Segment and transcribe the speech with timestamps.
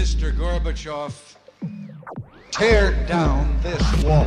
[0.00, 0.32] Mr.
[0.32, 1.12] Gorbachev,
[2.52, 4.24] tear down this wall.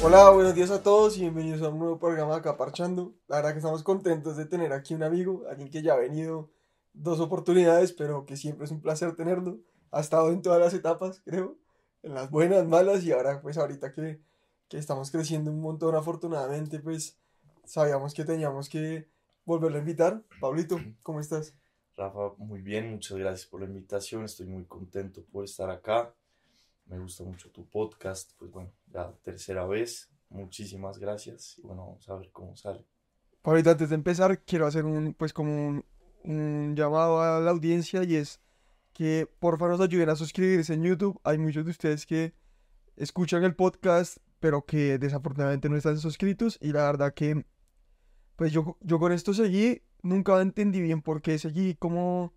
[0.00, 3.12] Hola, buenos días a todos y bienvenidos a un nuevo programa de Acá Parchando.
[3.26, 6.54] La verdad que estamos contentos de tener aquí un amigo, alguien que ya ha venido
[6.94, 9.58] dos oportunidades, pero que siempre es un placer tenerlo.
[9.90, 11.58] Ha estado en todas las etapas, creo,
[12.02, 14.20] en las buenas, malas y ahora pues ahorita que,
[14.68, 17.18] que estamos creciendo un montón afortunadamente, pues
[17.64, 19.08] sabíamos que teníamos que
[19.44, 20.22] volverlo a invitar.
[20.40, 21.54] Pablito, ¿cómo estás?
[21.96, 26.12] Rafa, muy bien, muchas gracias por la invitación, estoy muy contento por estar acá,
[26.86, 32.08] me gusta mucho tu podcast, pues bueno, la tercera vez, muchísimas gracias y bueno, vamos
[32.08, 32.84] a ver cómo sale.
[33.42, 35.84] Pablito, antes de empezar, quiero hacer un, pues como un,
[36.24, 38.40] un llamado a la audiencia y es
[38.92, 41.20] que por favor nos ayuden a suscribirse en YouTube.
[41.24, 42.34] Hay muchos de ustedes que
[42.96, 47.44] escuchan el podcast, pero que desafortunadamente no están suscritos y la verdad que
[48.36, 52.32] pues yo, yo con esto seguí, nunca entendí bien por qué seguí como,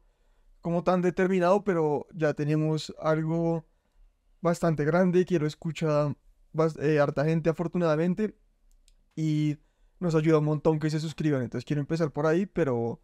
[0.62, 3.66] como tan determinado, pero ya tenemos algo
[4.42, 6.16] bastante grande, quiero escuchar
[6.54, 8.36] bas- eh, harta gente afortunadamente
[9.16, 9.58] y
[10.00, 13.02] nos ayuda un montón que se suscriban, entonces quiero empezar por ahí, pero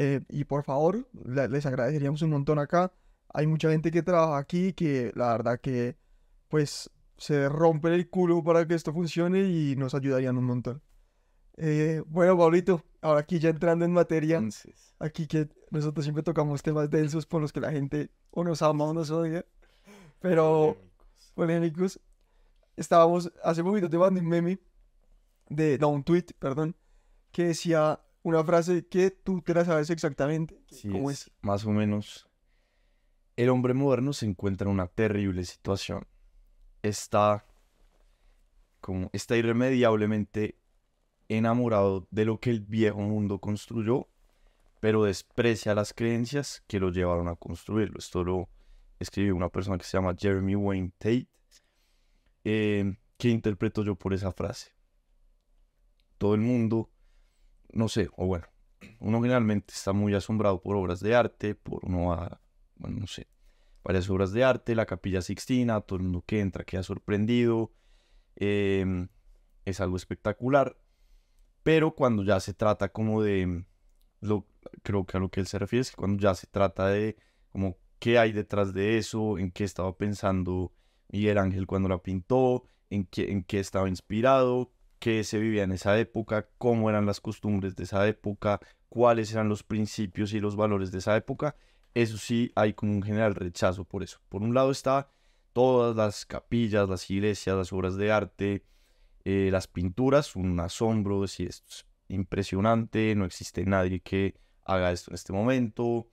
[0.00, 2.92] eh, y por favor, la- les agradeceríamos un montón acá,
[3.34, 5.96] hay mucha gente que trabaja aquí que la verdad que
[6.48, 10.82] pues se rompe el culo para que esto funcione y nos ayudarían un montón.
[11.56, 16.62] Eh, bueno, Pablito, ahora aquí ya entrando en materia, Entonces, aquí que nosotros siempre tocamos
[16.62, 19.44] temas densos por los que la gente o nos ama o nos odia,
[20.20, 21.32] pero polémicos.
[21.34, 22.00] polémicos.
[22.76, 24.60] Estábamos, hace poquito te mandé un meme,
[25.48, 26.76] de, no, un tweet, perdón,
[27.32, 30.60] que decía una frase que tú te la sabes exactamente.
[30.70, 31.30] Sí, ¿Cómo es es?
[31.40, 32.28] más o menos,
[33.36, 36.06] el hombre moderno se encuentra en una terrible situación,
[36.82, 37.46] está
[38.80, 40.58] como, está irremediablemente
[41.28, 44.08] enamorado de lo que el viejo mundo construyó,
[44.80, 47.98] pero desprecia las creencias que lo llevaron a construirlo.
[47.98, 48.48] Esto lo
[48.98, 51.28] escribió una persona que se llama Jeremy Wayne Tate.
[52.44, 54.72] Eh, ¿qué interpreto yo por esa frase?
[56.16, 56.90] Todo el mundo,
[57.72, 58.46] no sé, o bueno,
[59.00, 62.40] uno generalmente está muy asombrado por obras de arte, por uno va,
[62.76, 63.28] bueno, no sé,
[63.82, 67.72] varias obras de arte, la Capilla Sixtina, todo el mundo que entra queda sorprendido,
[68.36, 69.08] em,
[69.64, 70.76] es algo espectacular,
[71.62, 73.64] pero cuando ya se trata como de,
[74.20, 74.46] lo,
[74.82, 77.16] creo que a lo que él se refiere es que cuando ya se trata de
[77.50, 80.72] como qué hay detrás de eso, en qué estaba pensando
[81.08, 85.72] Miguel Ángel cuando la pintó, en qué, en qué estaba inspirado, qué se vivía en
[85.72, 90.56] esa época, cómo eran las costumbres de esa época, cuáles eran los principios y los
[90.56, 91.56] valores de esa época.
[91.94, 94.20] Eso sí, hay como un general rechazo por eso.
[94.28, 95.10] Por un lado está
[95.52, 98.64] todas las capillas, las iglesias, las obras de arte,
[99.24, 105.10] eh, las pinturas, un asombro, decir, esto es impresionante, no existe nadie que haga esto
[105.10, 106.08] en este momento,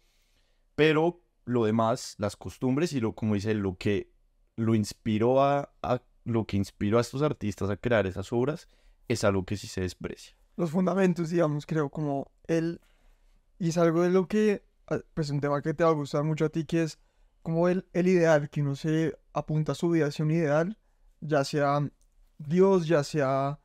[0.75, 4.11] pero lo demás, las costumbres y lo, como dice, lo que
[4.55, 5.71] lo inspiró a-
[6.25, 8.67] lo que inspiró a estos artistas a crear esas obras,
[9.07, 10.35] es algo que sí se desprecia.
[10.57, 12.81] Los fundamentos, digamos, creo, como él,
[13.59, 16.23] y es algo de lo que, ah, pues un tema que te va a gustar
[16.23, 16.99] mucho a ti, que es
[17.41, 20.77] como el, el ideal, que uno se apunta a su vida hacia un ideal,
[21.21, 21.87] ya sea
[22.37, 23.59] Dios, ya sea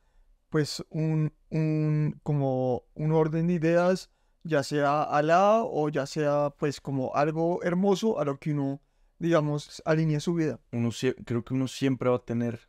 [0.50, 4.10] pues un, un, como un orden de ideas,
[4.42, 8.80] ya sea Alá o ya sea pues como algo hermoso a lo que uno,
[9.20, 10.58] digamos, alinea su vida.
[10.72, 10.90] Uno
[11.24, 12.68] creo que uno siempre va a tener,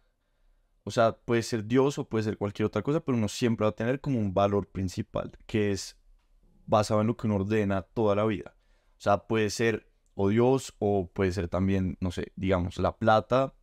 [0.83, 3.69] o sea, puede ser Dios o puede ser cualquier otra cosa, pero uno siempre va
[3.69, 5.97] a tener como un valor principal, que es
[6.67, 8.55] basado en lo que uno ordena toda la vida.
[8.97, 13.55] O sea, puede ser o Dios o puede ser también, no sé, digamos, la plata.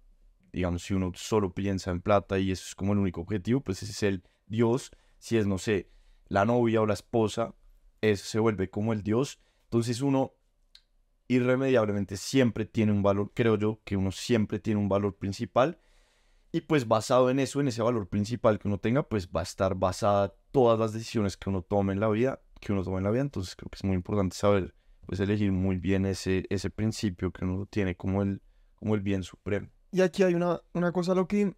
[0.51, 3.83] Digamos, si uno solo piensa en plata y eso es como el único objetivo, pues
[3.83, 4.91] ese es el Dios.
[5.19, 5.91] Si es, no sé,
[6.29, 7.55] la novia o la esposa,
[8.01, 9.39] eso se vuelve como el Dios.
[9.65, 10.38] Entonces uno
[11.29, 15.79] irremediablemente siempre tiene un valor, creo yo, que uno siempre tiene un valor principal.
[16.51, 19.43] Y pues basado en eso, en ese valor principal que uno tenga, pues va a
[19.43, 23.05] estar basada todas las decisiones que uno tome en la vida, que uno tome en
[23.05, 23.21] la vida.
[23.21, 24.75] Entonces creo que es muy importante saber,
[25.07, 28.41] pues elegir muy bien ese, ese principio que uno tiene como el,
[28.77, 29.69] como el bien supremo.
[29.93, 31.55] Y aquí hay una, una cosa a lo que,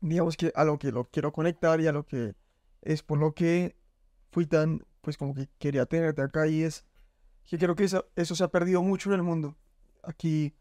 [0.00, 2.34] digamos que a lo que lo quiero conectar y a lo que
[2.82, 3.76] es por lo que
[4.30, 6.84] fui tan, pues como que quería tenerte acá y es
[7.46, 9.56] que creo que eso, eso se ha perdido mucho en el mundo.
[10.02, 10.54] Aquí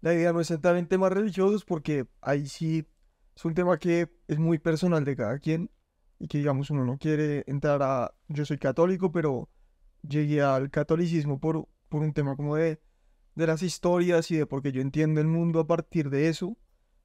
[0.00, 2.86] la idea no es entrar en temas religiosos porque ahí sí
[3.34, 5.70] es un tema que es muy personal de cada quien
[6.18, 9.48] y que digamos uno no quiere entrar a, yo soy católico, pero
[10.08, 12.80] llegué al catolicismo por, por un tema como de
[13.34, 16.56] de las historias y de por qué yo entiendo el mundo a partir de eso.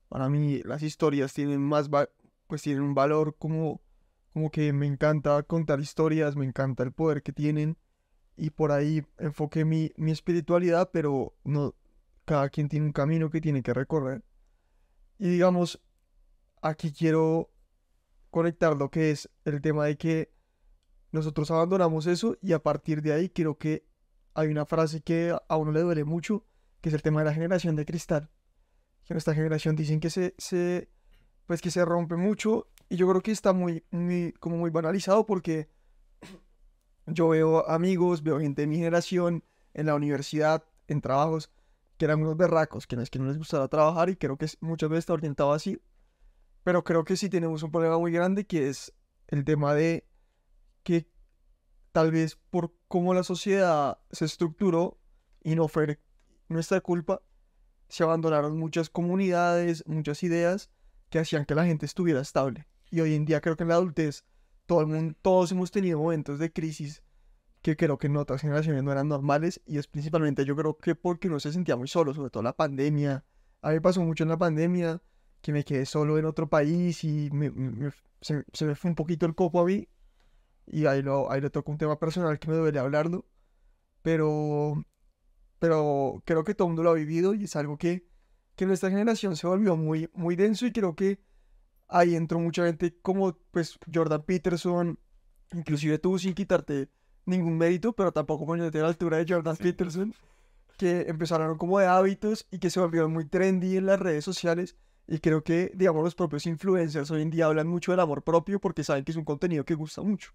[0.10, 2.10] Para mí las historias tienen más, va-
[2.48, 3.82] pues tienen un valor como,
[4.34, 7.78] como que me encanta contar historias, me encanta el poder que tienen
[8.42, 11.76] y por ahí enfoqué mi, mi espiritualidad, pero no,
[12.26, 14.24] cada quien tiene un camino que tiene que recorrer.
[15.20, 15.80] Y digamos,
[16.60, 17.52] aquí quiero
[18.32, 20.34] conectar lo que es el tema de que
[21.12, 23.86] nosotros abandonamos eso y a partir de ahí creo que
[24.34, 26.44] hay una frase que a uno le duele mucho,
[26.82, 28.32] que es el tema de la generación de cristal.
[29.06, 30.90] Que nuestra generación dicen que se, se
[31.46, 35.28] pues que se rompe mucho y yo creo que está muy, muy, como muy banalizado
[35.28, 35.70] porque
[37.06, 39.44] yo veo amigos, veo gente de mi generación
[39.74, 41.52] en la universidad, en trabajos,
[41.98, 44.90] que eran unos berracos, que no que no les gustara trabajar y creo que muchas
[44.90, 45.80] veces está orientado así.
[46.64, 48.94] Pero creo que sí tenemos un problema muy grande que es
[49.28, 50.08] el tema de
[50.84, 51.08] que
[51.92, 55.00] tal vez por cómo la sociedad se estructuró
[55.44, 56.00] y no fue
[56.48, 57.22] nuestra culpa,
[57.88, 60.70] se abandonaron muchas comunidades, muchas ideas
[61.10, 62.68] que hacían que la gente estuviera estable.
[62.90, 64.26] Y hoy en día creo que en la adultez
[64.72, 67.04] todo el mundo, todos hemos tenido momentos de crisis
[67.62, 70.96] que creo que en otras generaciones no eran normales y es principalmente yo creo que
[70.96, 73.26] porque uno se sentía muy solo, sobre todo la pandemia.
[73.62, 75.02] A mí me pasó mucho en la pandemia
[75.42, 77.92] que me quedé solo en otro país y me- me-
[78.22, 79.90] se, se me fue un poquito el copo a mí
[80.68, 83.26] y ahí lo, ahí le toco un tema personal que me duele hablarlo,
[84.04, 84.86] pero,
[85.60, 88.08] pero creo que todo el mundo lo ha vivido y es algo que,
[88.56, 91.20] que nuestra generación se volvió muy, muy denso y creo que
[91.92, 94.98] ahí entró mucha gente como pues Jordan Peterson,
[95.54, 96.90] inclusive tú sin quitarte
[97.26, 100.14] ningún mérito, pero tampoco poniéndote a la altura de Jordan Peterson,
[100.78, 104.76] que empezaron como de hábitos y que se volvieron muy trendy en las redes sociales.
[105.08, 108.60] Y creo que, digamos, los propios influencers hoy en día hablan mucho del amor propio
[108.60, 110.32] porque saben que es un contenido que gusta mucho.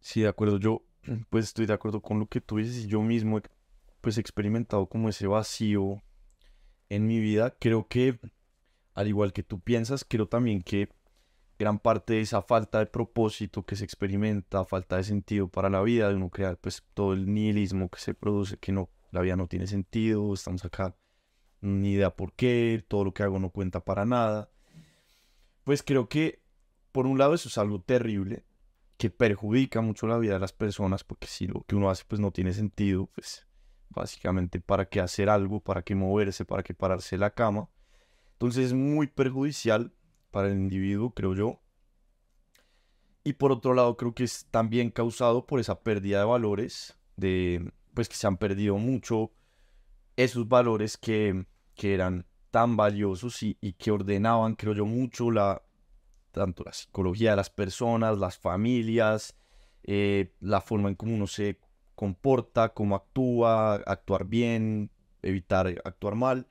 [0.00, 0.58] Sí, de acuerdo.
[0.58, 0.82] Yo
[1.30, 3.42] pues estoy de acuerdo con lo que tú dices yo mismo he
[4.00, 6.02] pues he experimentado como ese vacío
[6.88, 7.54] en mi vida.
[7.58, 8.18] Creo que
[9.00, 10.90] al igual que tú piensas, creo también que
[11.58, 15.80] gran parte de esa falta de propósito que se experimenta, falta de sentido para la
[15.82, 19.36] vida, de uno crear pues todo el nihilismo que se produce, que no, la vida
[19.36, 20.96] no tiene sentido, estamos acá,
[21.60, 24.50] ni idea por qué, todo lo que hago no cuenta para nada.
[25.64, 26.42] Pues creo que
[26.92, 28.44] por un lado eso es algo terrible,
[28.98, 32.20] que perjudica mucho la vida de las personas, porque si lo que uno hace pues
[32.20, 33.46] no tiene sentido, pues
[33.88, 37.68] básicamente para qué hacer algo, para qué moverse, para qué pararse de la cama.
[38.40, 39.92] Entonces es muy perjudicial
[40.30, 41.60] para el individuo, creo yo.
[43.22, 47.70] Y por otro lado, creo que es también causado por esa pérdida de valores, de
[47.92, 49.30] pues que se han perdido mucho
[50.16, 51.44] esos valores que,
[51.74, 55.60] que eran tan valiosos y, que ordenaban, creo yo, mucho la,
[56.32, 59.36] tanto la psicología de las personas, las familias,
[59.82, 61.60] eh, la forma en cómo uno se
[61.94, 64.90] comporta, cómo actúa, actuar bien,
[65.20, 66.46] evitar actuar mal,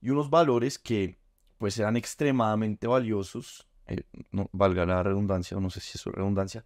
[0.00, 1.18] y unos valores que
[1.58, 6.64] pues eran extremadamente valiosos, eh, no, valga la redundancia, o no sé si es redundancia,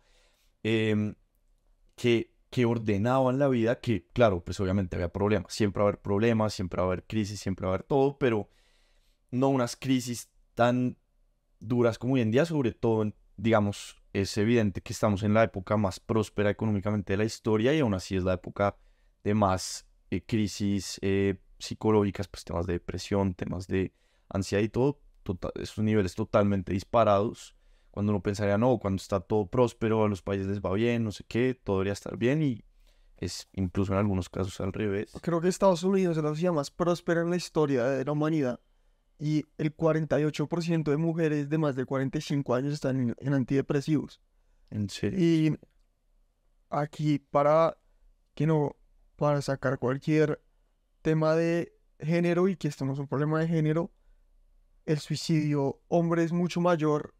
[0.63, 1.15] em,
[1.97, 6.03] que, que ordenaban la vida, que claro, pues obviamente había problemas, siempre va a haber
[6.03, 8.51] problemas, siempre va a haber crisis, siempre va a haber todo, pero
[9.31, 10.99] no unas crisis tan
[11.59, 15.77] duras como hoy en día, sobre todo, digamos, es evidente que estamos en la época
[15.77, 18.77] más próspera económicamente de la historia y aún así es la época
[19.25, 23.93] de más eh, crisis eh, psicológicas, pues temas de depresión, temas de
[24.29, 27.55] ansiedad y todo, tota- esos niveles totalmente disparados.
[27.91, 31.13] Cuando uno pensaría, no, cuando está todo próspero, a los países les va bien, no
[31.13, 32.65] sé qué, todo debería estar bien y
[33.19, 35.13] es incluso en algunos casos al revés.
[35.21, 38.61] Creo que Estados Unidos es la sociedad más próspera en la historia de la humanidad
[39.19, 44.21] y el 48% de mujeres de más de 45 años están en, en antidepresivos.
[44.71, 45.21] En serio.
[45.21, 45.57] Y
[46.71, 47.77] aquí para
[48.35, 48.75] que no,
[49.17, 50.43] para sacar cualquier
[51.03, 53.93] tema de género y que esto no es un problema de género,
[54.87, 57.15] el suicidio hombre es mucho mayor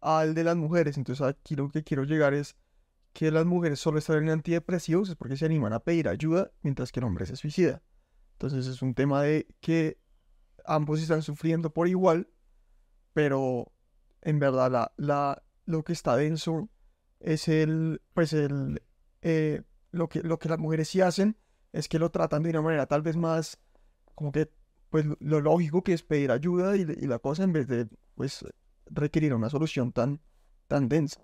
[0.00, 0.96] al de las mujeres.
[0.96, 2.56] Entonces aquí lo que quiero llegar es
[3.12, 6.90] que las mujeres solo están en antidepresivos es porque se animan a pedir ayuda mientras
[6.90, 7.82] que el hombre se suicida.
[8.32, 9.98] Entonces es un tema de que
[10.64, 12.28] ambos están sufriendo por igual,
[13.12, 13.72] pero
[14.22, 16.68] en verdad la, lo que está denso
[17.20, 18.82] es el, pues el,
[19.22, 21.36] eh, lo que, lo que las mujeres sí hacen
[21.74, 23.58] es que lo tratan de una manera tal vez más,
[24.14, 24.50] como que,
[24.90, 28.46] pues lo- lógico que es pedir ayuda y, la cosa en vez de, pues,
[28.86, 30.20] requerir una solución tan,
[30.68, 31.20] tan densa.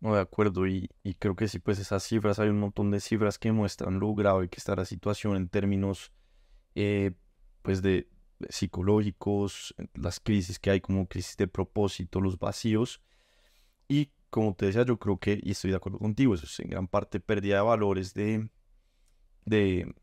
[0.00, 3.00] No, de acuerdo, y, y creo que sí, pues esas cifras, hay un montón de
[3.00, 6.12] cifras que muestran lo grave que está la situación en términos,
[6.74, 7.12] eh,
[7.62, 8.08] pues, de,
[8.40, 13.02] de psicológicos, eh, las crisis que hay como crisis de propósito, los vacíos,
[13.88, 16.70] y como te decía, yo creo que, y estoy de acuerdo contigo, eso es en
[16.70, 18.48] gran parte pérdida de valores de,
[19.44, 19.94] de,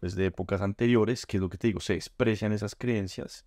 [0.00, 3.44] pues, de épocas anteriores, que es lo que te digo, se desprecian esas creencias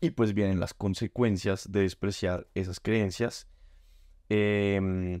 [0.00, 3.46] y pues vienen las consecuencias de despreciar esas creencias.
[4.28, 5.20] Em,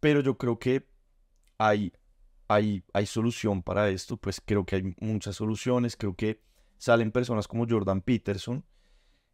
[0.00, 0.86] pero yo creo que
[1.58, 1.92] hay,
[2.48, 6.42] hay, hay solución para esto, pues creo que hay muchas soluciones, creo que
[6.78, 8.64] salen personas como Jordan Peterson,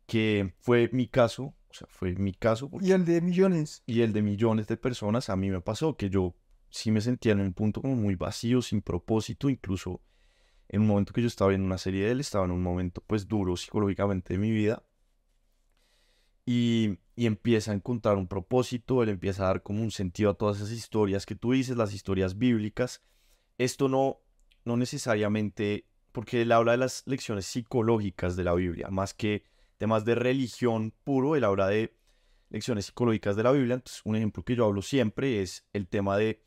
[0.06, 2.70] que fue mi caso, o sea, fue mi caso.
[2.70, 3.82] porque- Y el de millones.
[3.86, 6.34] y el de millones de personas, a mí me pasó que yo
[6.72, 10.00] sí me sentía en un punto como muy vacío, sin propósito, incluso
[10.68, 13.04] en un momento que yo estaba viendo una serie de él, estaba en un momento
[13.06, 14.82] pues duro psicológicamente de mi vida.
[16.44, 20.34] Y, y empieza a encontrar un propósito, él empieza a dar como un sentido a
[20.34, 23.02] todas esas historias que tú dices, las historias bíblicas.
[23.58, 24.20] Esto no,
[24.64, 29.44] no necesariamente, porque él habla de las lecciones psicológicas de la Biblia, más que
[29.76, 31.94] temas de religión puro, él habla de
[32.48, 33.74] lecciones psicológicas de la Biblia.
[33.74, 36.40] Entonces, un ejemplo que yo hablo siempre es el tema de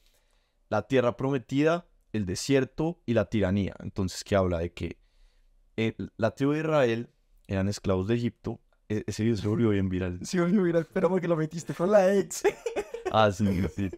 [0.70, 3.76] la tierra prometida, el desierto y la tiranía.
[3.80, 4.98] Entonces, que habla de que
[5.78, 7.10] eh, la tribu de Israel
[7.48, 8.60] eran esclavos de Egipto.
[8.90, 10.20] E- ese video se volvió bien viral.
[10.24, 12.44] Sí, oye, mira, espera porque lo metiste con la ex.
[13.12, 13.46] Ah, sí,
[13.76, 13.90] sí.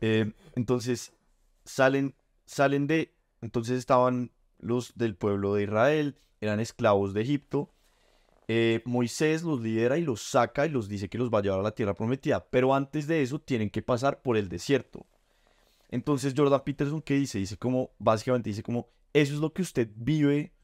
[0.00, 1.12] Eh, entonces,
[1.64, 2.14] salen,
[2.44, 3.14] salen de...
[3.40, 7.74] Entonces estaban los del pueblo de Israel, eran esclavos de Egipto.
[8.48, 11.60] Eh, Moisés los lidera y los saca y los dice que los va a llevar
[11.60, 12.44] a la tierra prometida.
[12.50, 15.06] Pero antes de eso tienen que pasar por el desierto.
[15.92, 17.38] Entonces Jordan Peterson, ¿qué dice?
[17.38, 20.54] Dice como, básicamente dice como, eso es lo que usted vive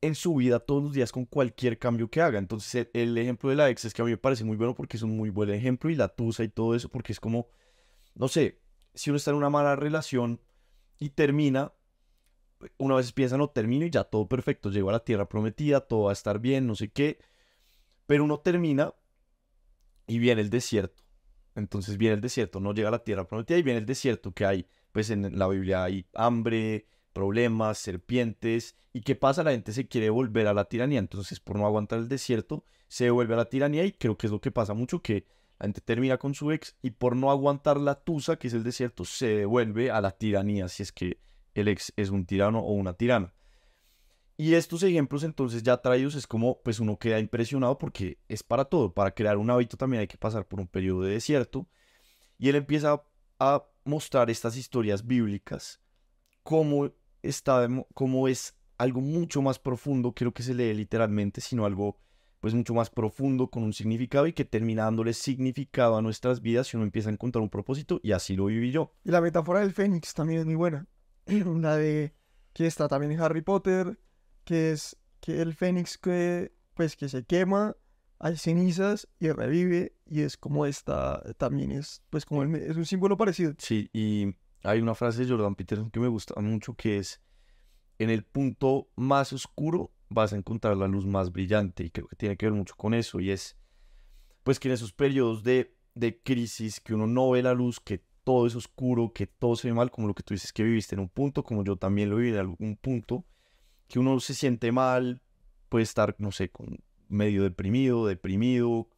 [0.00, 2.38] en su vida todos los días con cualquier cambio que haga.
[2.38, 4.96] Entonces el, ejemplo de la ex es que a mí me parece muy bueno porque
[4.96, 7.48] es un muy buen ejemplo y la tusa y todo eso porque es como,
[8.14, 8.62] no sé,
[8.94, 10.40] si uno está en una mala relación
[10.98, 11.74] y termina,
[12.78, 16.04] una vez piensa, no, termino y ya todo perfecto, llego a la tierra prometida, todo
[16.04, 17.18] va a estar bien, no sé qué,
[18.06, 18.94] pero uno termina
[20.06, 21.05] y viene el desierto.
[21.56, 24.44] Entonces viene el desierto, no llega a la tierra prometida y viene el desierto que
[24.44, 28.76] hay, pues en la Biblia hay hambre, problemas, serpientes.
[28.92, 29.42] ¿Y qué pasa?
[29.42, 30.98] La gente se quiere volver a la tiranía.
[30.98, 34.32] Entonces, por no aguantar el desierto, se vuelve a la tiranía y creo que es
[34.32, 35.26] lo que pasa mucho, que
[35.58, 38.62] la gente termina con su ex y por no aguantar la tusa, que es el
[38.62, 41.18] desierto, se devuelve a la tiranía, si es que
[41.54, 43.32] el ex es un tirano o una tirana.
[44.36, 48.66] Y estos ejemplos entonces ya traídos es como pues uno queda impresionado porque es para
[48.66, 51.66] todo, para crear un hábito también hay que pasar por un periodo de desierto.
[52.38, 53.02] Y él empieza
[53.38, 55.80] a mostrar estas historias bíblicas
[56.42, 61.64] como, está, como es algo mucho más profundo que lo que se lee literalmente, sino
[61.64, 61.98] algo
[62.40, 66.68] pues mucho más profundo con un significado y que termina dándole significado a nuestras vidas
[66.68, 68.92] si uno empieza a encontrar un propósito y así lo viví yo.
[69.02, 70.86] Y la metáfora del Fénix también es muy buena.
[71.26, 72.14] La de
[72.52, 73.98] que está también en Harry Potter,
[74.46, 77.76] que es que el Fénix que pues que se quema,
[78.18, 82.86] hay cenizas y revive y es como esta también es pues como el- es un
[82.86, 83.54] símbolo parecido.
[83.58, 87.20] Sí, y hay una frase de Jordan Peterson que me gusta mucho que es,
[87.98, 92.16] en el punto más oscuro vas a encontrar la luz más brillante y creo que
[92.16, 93.56] tiene que ver mucho con eso y es,
[94.44, 98.04] pues que en esos periodos de, de crisis que uno no ve la luz, que
[98.22, 100.94] todo es oscuro, que todo se ve mal, como lo que tú dices que viviste
[100.94, 103.24] en un punto, como yo también lo viví en algún punto,
[103.88, 105.22] que uno se siente mal,
[105.68, 106.78] puede estar, no sé, con
[107.08, 108.88] medio deprimido, deprimido,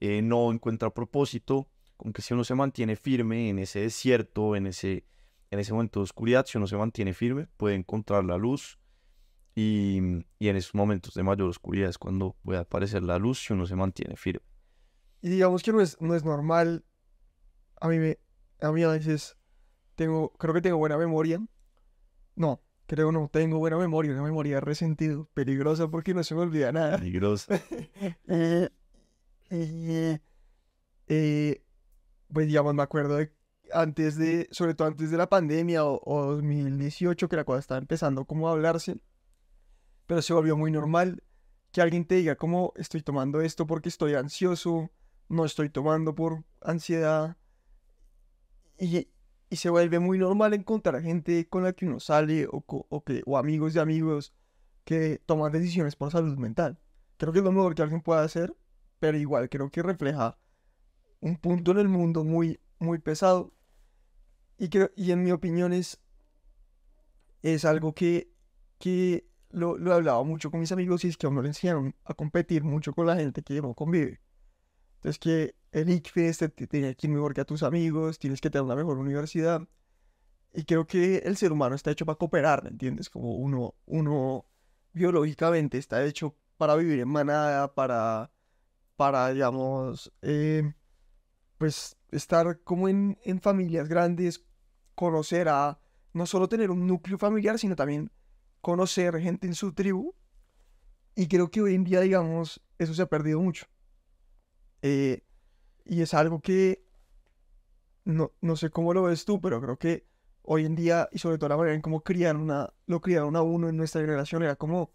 [0.00, 4.66] eh, no encuentra propósito, como que si uno se mantiene firme en ese desierto, en
[4.66, 5.04] ese,
[5.50, 8.78] en ese momento de oscuridad, si uno se mantiene firme, puede encontrar la luz.
[9.54, 9.98] Y,
[10.38, 13.66] y en esos momentos de mayor oscuridad es cuando puede aparecer la luz si uno
[13.66, 14.44] se mantiene firme.
[15.20, 16.84] Y digamos que no es, no es normal.
[17.80, 18.18] A mí, me,
[18.60, 19.36] a mí a veces
[19.94, 21.40] tengo, creo que tengo buena memoria.
[22.34, 26.72] No, creo no, tengo buena memoria, una memoria resentido, peligrosa porque no se me olvida
[26.72, 26.98] nada.
[26.98, 27.60] Peligrosa.
[28.28, 28.68] Eh,
[29.50, 30.18] eh,
[31.08, 31.62] eh,
[32.32, 33.32] pues digamos, me acuerdo de
[33.72, 37.78] antes de, sobre todo antes de la pandemia o, o 2018, que la cosa estaba
[37.78, 38.96] empezando como a hablarse,
[40.06, 41.22] pero se volvió muy normal
[41.70, 44.90] que alguien te diga como estoy tomando esto porque estoy ansioso,
[45.28, 47.36] no estoy tomando por ansiedad,
[48.78, 49.08] y,
[49.52, 52.64] y se vuelve muy normal encontrar gente con la que uno sale o,
[53.04, 54.32] que, o amigos de amigos
[54.82, 56.78] que toman decisiones por salud mental.
[57.18, 58.56] Creo que es lo mejor que alguien puede hacer,
[58.98, 60.38] pero igual creo que refleja
[61.20, 63.52] un punto en el mundo muy, muy pesado.
[64.56, 66.00] Y, creo, y en mi opinión es,
[67.42, 68.32] es algo que,
[68.78, 71.48] que lo, lo he hablado mucho con mis amigos y es que a uno le
[71.48, 74.22] enseñaron a competir mucho con la gente que no convive.
[75.02, 78.50] Entonces que el ICFES te, tiene que ir mejor que a tus amigos, tienes que
[78.50, 79.66] tener una mejor universidad.
[80.54, 83.10] Y creo que el ser humano está hecho para cooperar, ¿me entiendes?
[83.10, 84.46] Como uno, uno
[84.92, 88.30] biológicamente está hecho para vivir en manada, para,
[88.94, 90.72] para digamos, eh,
[91.58, 94.44] pues estar como en, en familias grandes,
[94.94, 95.80] conocer a,
[96.12, 98.12] no solo tener un núcleo familiar, sino también
[98.60, 100.14] conocer gente en su tribu.
[101.16, 103.66] Y creo que hoy en día, digamos, eso se ha perdido mucho.
[104.82, 105.22] Eh,
[105.84, 106.84] y es algo que
[108.04, 110.06] no, no sé cómo lo ves tú, pero creo que
[110.42, 113.42] hoy en día, y sobre todo la manera en cómo criaron a, lo criaron a
[113.42, 114.92] uno en nuestra generación, era como,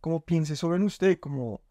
[0.00, 1.62] como piense sobre usted, como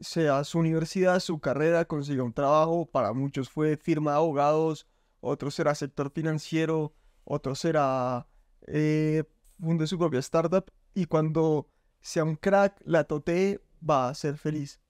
[0.00, 2.86] sea su universidad, su carrera, consiga un trabajo.
[2.86, 4.86] Para muchos fue firma de abogados,
[5.20, 6.94] otros será sector financiero,
[7.24, 8.26] otros será
[8.66, 9.24] eh,
[9.60, 10.70] funde su propia startup.
[10.94, 11.68] Y cuando
[12.00, 14.80] sea un crack, la tote va a ser feliz.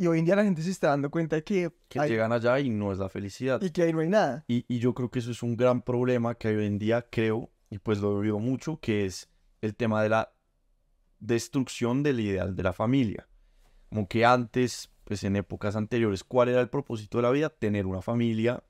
[0.00, 2.32] Y hoy en día la gente se está dando cuenta de que, Que hay- llegan
[2.32, 3.60] allá y no es la felicidad.
[3.60, 4.46] y que ahí no hay nada.
[4.48, 7.50] Y, y yo creo que eso es un gran problema que hoy en día creo,
[7.68, 9.28] y pues lo he oído mucho, que es
[9.60, 10.32] el tema de la
[11.18, 13.28] destrucción del ideal de la familia.
[13.90, 17.50] Como que antes, pues en épocas anteriores, ¿cuál era el propósito de la vida?
[17.50, 18.64] Tener una familia,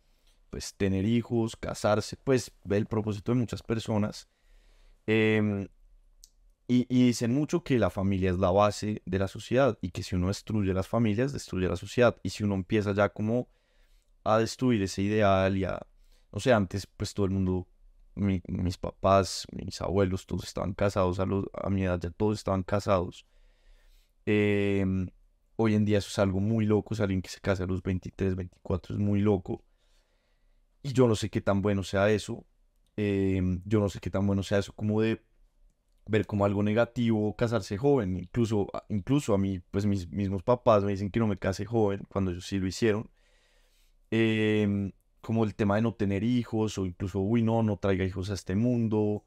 [0.50, 4.28] pues tener hijos, casarse, pues el propósito de muchas personas.
[5.06, 5.68] Em,
[6.88, 10.14] y, dicen mucho que la familia es la base de la sociedad y que si
[10.16, 12.16] uno destruye las familias, destruye la sociedad.
[12.22, 13.48] Y si uno empieza ya como
[14.24, 15.86] a destruir ese ideal y a,
[16.32, 17.68] no sé, antes pues todo el mundo,
[18.14, 22.38] mi- mis papás, mis abuelos, todos estaban casados, a, los- a mi edad ya todos
[22.38, 23.26] estaban casados.
[24.26, 25.08] Em,
[25.56, 27.82] hoy en día eso es algo muy loco, es alguien que se casa a los
[27.82, 29.64] 23, 24, es muy loco.
[30.82, 32.46] Y yo no sé qué tan bueno sea eso.
[32.96, 35.22] em, yo no sé qué tan bueno sea eso como de
[36.10, 38.16] ver como algo negativo casarse joven.
[38.18, 42.02] Incluso, incluso a mí, pues mis mismos papás me dicen que no me case joven
[42.08, 43.10] cuando ellos sí lo hicieron
[44.10, 48.30] em, como el tema de no tener hijos o incluso, uy, no, no traiga hijos
[48.30, 49.24] a este mundo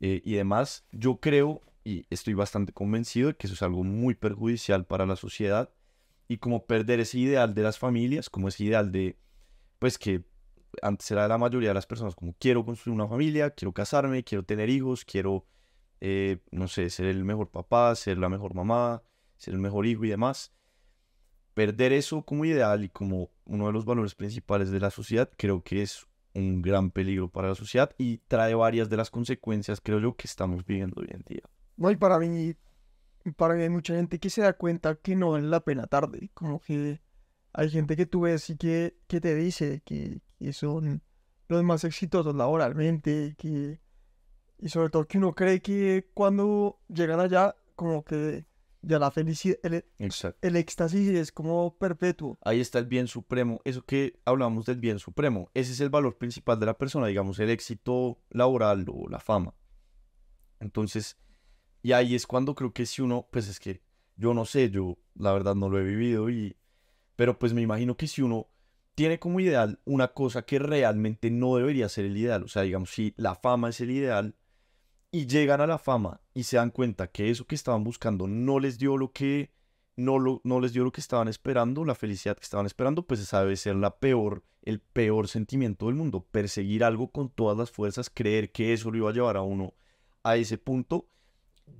[0.00, 4.14] eh, y demás, yo creo y estoy bastante convencido de que eso es algo muy
[4.14, 5.70] perjudicial para la sociedad
[6.28, 9.18] y como perder ese ideal de las familias, como ese ideal de,
[9.78, 10.24] pues que
[10.82, 14.24] antes era de la mayoría de las personas, como quiero construir una familia, quiero casarme,
[14.24, 15.46] quiero tener hijos, quiero,
[16.06, 19.02] eh, no sé, ser el mejor papá, ser la mejor mamá,
[19.36, 20.54] ser el mejor hijo y demás
[21.54, 25.62] perder eso como ideal y como uno de los valores principales de la sociedad, creo
[25.62, 30.00] que es un gran peligro para la sociedad y trae varias de las consecuencias, creo
[30.00, 31.42] yo, que estamos viviendo hoy en día.
[31.76, 32.54] No, y para mí,
[33.36, 36.30] para mí hay mucha gente que se da cuenta que no vale la pena tarde.
[36.34, 37.00] Como que
[37.52, 41.02] hay gente que tú ves y que, que te dice que, que son
[41.48, 43.80] los más exitosos laboralmente, que,
[44.64, 48.46] y sobre todo que uno cree que cuando llegan allá, como que
[48.80, 49.84] ya la felicidad, el,
[50.40, 52.38] el éxtasis es como perpetuo.
[52.40, 56.16] Ahí está el bien supremo, eso que hablamos del bien supremo, ese es el valor
[56.16, 59.52] principal de la persona, digamos, el éxito laboral o la fama.
[60.60, 61.18] Entonces,
[61.82, 63.82] y ahí es cuando creo que si uno, pues es que
[64.16, 66.56] yo no sé, yo la verdad no lo he vivido y,
[67.16, 68.48] pero pues me imagino que si uno
[68.94, 72.88] tiene como ideal una cosa que realmente no debería ser el ideal, o sea, digamos,
[72.94, 74.34] si la fama es el ideal
[75.14, 78.58] y llegan a la fama y se dan cuenta que eso que estaban buscando no
[78.58, 79.52] les dio lo que
[79.94, 83.20] no, lo, no les dio lo que estaban esperando, la felicidad que estaban esperando, pues
[83.20, 86.26] esa debe ser la peor, el peor sentimiento del mundo.
[86.32, 89.74] Perseguir algo con todas las fuerzas, creer que eso lo iba a llevar a uno
[90.24, 91.06] a ese punto.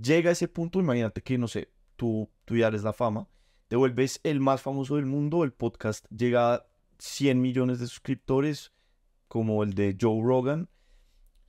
[0.00, 3.26] Llega a ese punto, imagínate que, no sé, tú, tú ya eres la fama,
[3.66, 6.66] te vuelves el más famoso del mundo, el podcast llega a
[7.00, 8.70] 100 millones de suscriptores,
[9.26, 10.68] como el de Joe Rogan,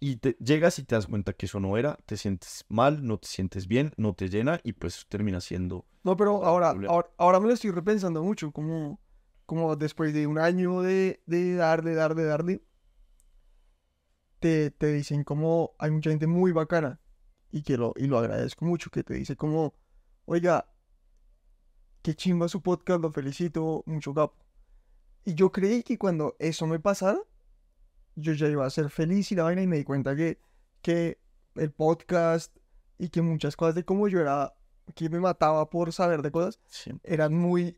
[0.08, 3.18] y te, llegas y te das cuenta que eso no era, te sientes mal, no
[3.18, 7.40] te sientes bien, no te llena y pues termina siendo No, pero ahora, ahora, ahora
[7.40, 9.00] me lo estoy repensando mucho, como,
[9.48, 12.62] como después de un año de, de darle, darle, darle,
[14.40, 17.00] te, te dicen como hay mucha gente muy bacana
[17.52, 19.74] y que lo, y lo agradezco mucho, que te dice como,
[20.26, 20.72] oiga,
[22.04, 24.36] qué chimba su podcast, lo felicito, mucho capo.
[25.24, 27.20] Y yo creí que cuando eso me pasara,
[28.16, 30.40] yo ya iba a ser feliz y la vaina y me di cuenta que,
[30.82, 31.20] que
[31.56, 32.56] el podcast
[32.98, 34.56] y que muchas cosas de cómo yo era,
[34.94, 36.60] que me mataba por saber de cosas,
[37.04, 37.78] eran muy,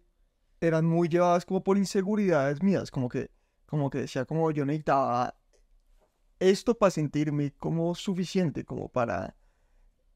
[0.62, 3.32] eran muy llevadas como por inseguridades mías, como que,
[3.66, 5.36] como que decía como yo necesitaba
[6.40, 9.36] esto para sentirme como suficiente, como para...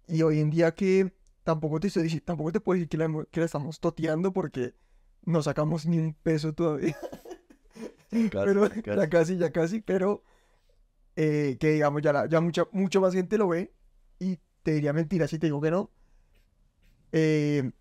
[0.07, 3.25] Y hoy en día que tampoco te estoy diciendo, tampoco te puedo decir que la,
[3.31, 4.75] que la estamos toteando porque
[5.23, 6.97] no sacamos ni un peso todavía.
[8.31, 9.09] pero Casi, ya casi.
[9.09, 10.23] casi, ya casi, pero
[11.15, 13.73] eh, que digamos ya, la- ya mucha, mucho más gente lo ve
[14.19, 15.89] y te diría mentira si te digo que no.
[17.11, 17.71] Eh,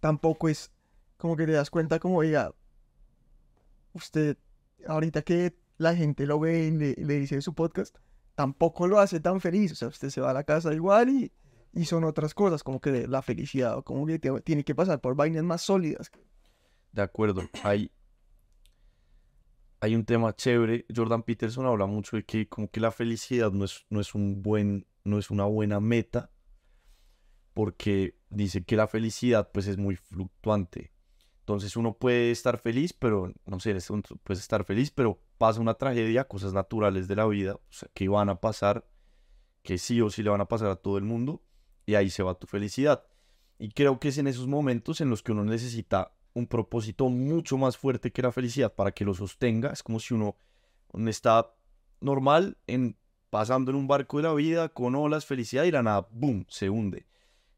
[0.00, 0.70] tampoco es
[1.16, 2.54] como que te das cuenta como, oiga,
[3.92, 4.36] usted
[4.86, 7.96] ahorita que la gente lo ve y le, le dice su podcast,
[8.34, 9.72] tampoco lo hace tan feliz.
[9.72, 11.32] O sea, usted se va a la casa igual y,
[11.72, 15.00] y son otras cosas, como que la felicidad, o como que te- tiene que pasar
[15.00, 16.10] por vainas más sólidas.
[16.92, 17.90] De acuerdo, hay,
[19.80, 20.86] hay un tema chévere.
[20.94, 24.42] Jordan Peterson habla mucho de que como que la felicidad no es, no es un
[24.42, 26.30] buen, no es una buena meta,
[27.54, 30.92] porque dice que la felicidad pues es muy fluctuante.
[31.40, 33.76] Entonces uno puede estar feliz, pero no sé,
[34.22, 37.58] puedes estar feliz, pero pasa una tragedia, cosas naturales de la vida,
[37.94, 38.86] que van a pasar,
[39.62, 41.42] que sí o sí le van a pasar a todo el mundo,
[41.86, 43.04] y ahí se va tu felicidad.
[43.58, 47.58] Y creo que es en esos momentos en los que uno necesita un propósito mucho
[47.58, 49.70] más fuerte que la felicidad para que lo sostenga.
[49.70, 50.36] Es como si uno,
[51.06, 51.54] está
[52.00, 52.96] normal en
[53.30, 56.68] pasando en un barco de la vida con olas, felicidad y la nada, ¡boom!, se
[56.68, 57.06] hunde.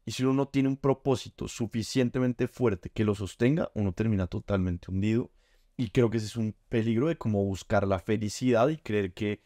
[0.05, 4.91] Y si uno no tiene un propósito suficientemente fuerte que lo sostenga, uno termina totalmente
[4.91, 5.31] hundido.
[5.75, 9.41] Y creo que ese es un peligro de cómo buscar la felicidad y creer que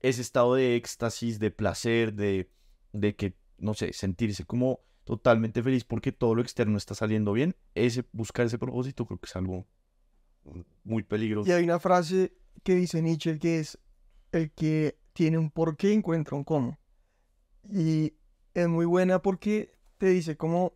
[0.00, 2.50] ese estado de éxtasis, de placer, de,
[2.92, 7.56] de que, no sé, sentirse como totalmente feliz porque todo lo externo está saliendo bien,
[7.74, 9.66] ese buscar ese propósito creo que es algo
[10.84, 11.48] muy peligroso.
[11.48, 13.78] Y hay una frase que dice Nietzsche que es
[14.32, 16.78] el que tiene un por qué encuentra un cómo.
[17.70, 18.14] Y
[18.54, 20.74] es muy buena porque te dice como,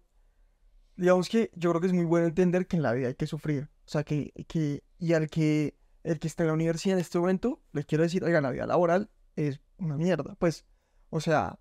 [0.97, 3.27] digamos que yo creo que es muy bueno entender que en la vida hay que
[3.27, 3.71] sufrir.
[3.87, 7.19] O sea, que, que y al que, el que está en la universidad en este
[7.19, 10.37] momento, les quiero decir, oiga, la vida laboral es una mierda.
[10.39, 10.65] Pues,
[11.11, 11.59] o sea,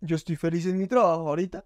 [0.00, 1.64] yo estoy feliz en mi trabajo ahorita,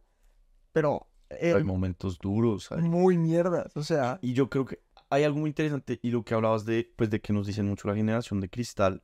[0.78, 1.06] pero...
[1.30, 2.70] hay el- momentos duros.
[2.72, 6.22] hay- muy mierdas, o sea, Y yo creo que hay algo muy interesante y lo
[6.24, 9.02] que hablabas de, pues de que nos dicen mucho la generación de cristal.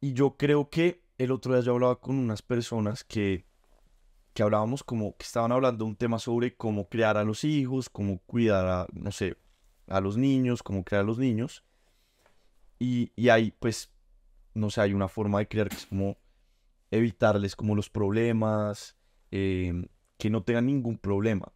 [0.00, 3.46] Y yo creo que el otro día yo hablaba con unas personas que,
[4.34, 8.18] que hablábamos como que estaban hablando un tema sobre cómo criar a los hijos, cómo
[8.26, 9.36] cuidar a, no sé,
[9.86, 11.64] a los niños, cómo criar a los niños.
[12.78, 13.92] Y, y ahí, pues,
[14.54, 16.16] no sé, hay una forma de criar que es como
[16.90, 18.96] evitarles como los problemas,
[19.30, 19.86] em,
[20.22, 21.52] que no tengan ningún problema.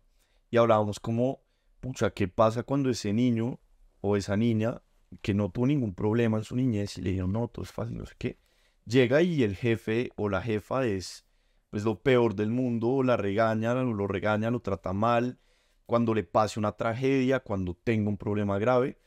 [0.51, 1.45] Y hablábamos como,
[1.79, 3.61] pucha, ¿qué pasa cuando ese niño
[4.01, 4.83] o esa niña
[5.23, 7.97] que no tuvo ningún problema en su niñez y le dijeron, no, todo es fácil,
[7.97, 8.41] no sé qué,
[8.85, 11.29] llega y el jefe o la jefa es
[11.71, 15.39] pues lo peor del mundo, la regaña, lo, regaña, lo trata mal,
[15.85, 18.99] cuando le pase una tragedia, cuando tenga un problema grave.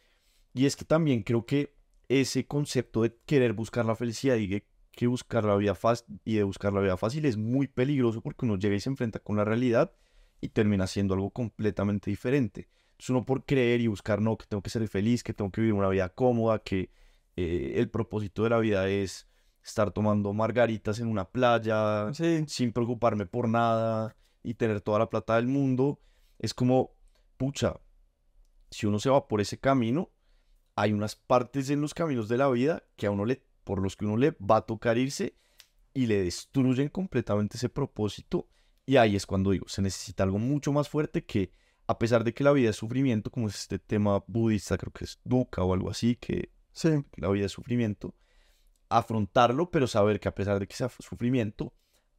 [0.54, 1.76] Y es que también creo que
[2.08, 4.64] ese concepto de querer buscar la felicidad y
[5.00, 8.44] que buscar la vida fácil y de buscar la vida fácil es muy peligroso porque
[8.44, 9.94] uno llega y se enfrenta con la realidad
[10.42, 12.68] y termina siendo algo completamente diferente.
[12.92, 15.62] Entonces uno por creer y buscar, no, que tengo que ser feliz, que tengo que
[15.62, 16.92] vivir una vida cómoda, que
[17.38, 19.26] eh, el propósito de la vida es
[19.64, 25.10] estar tomando margaritas en una playa, sí, sin preocuparme por nada y tener toda la
[25.10, 26.02] plata del mundo,
[26.40, 26.92] es como,
[27.38, 27.80] pucha,
[28.70, 30.12] si uno se va por ese camino,
[30.76, 33.96] hay unas partes en los caminos de la vida que a uno le, por los
[33.96, 35.36] que uno le va a tocar irse
[35.94, 38.50] y le destruyen completamente ese propósito.
[38.88, 41.54] Y ahí es cuando digo, se necesita algo mucho más fuerte que,
[41.86, 45.06] a pesar de que la vida es sufrimiento, como es este tema budista, creo que
[45.06, 48.16] es dukkha o algo así, que sí, la vida es sufrimiento,
[48.90, 51.72] afrontarlo, pero saber que a pesar de que sea sufrimiento,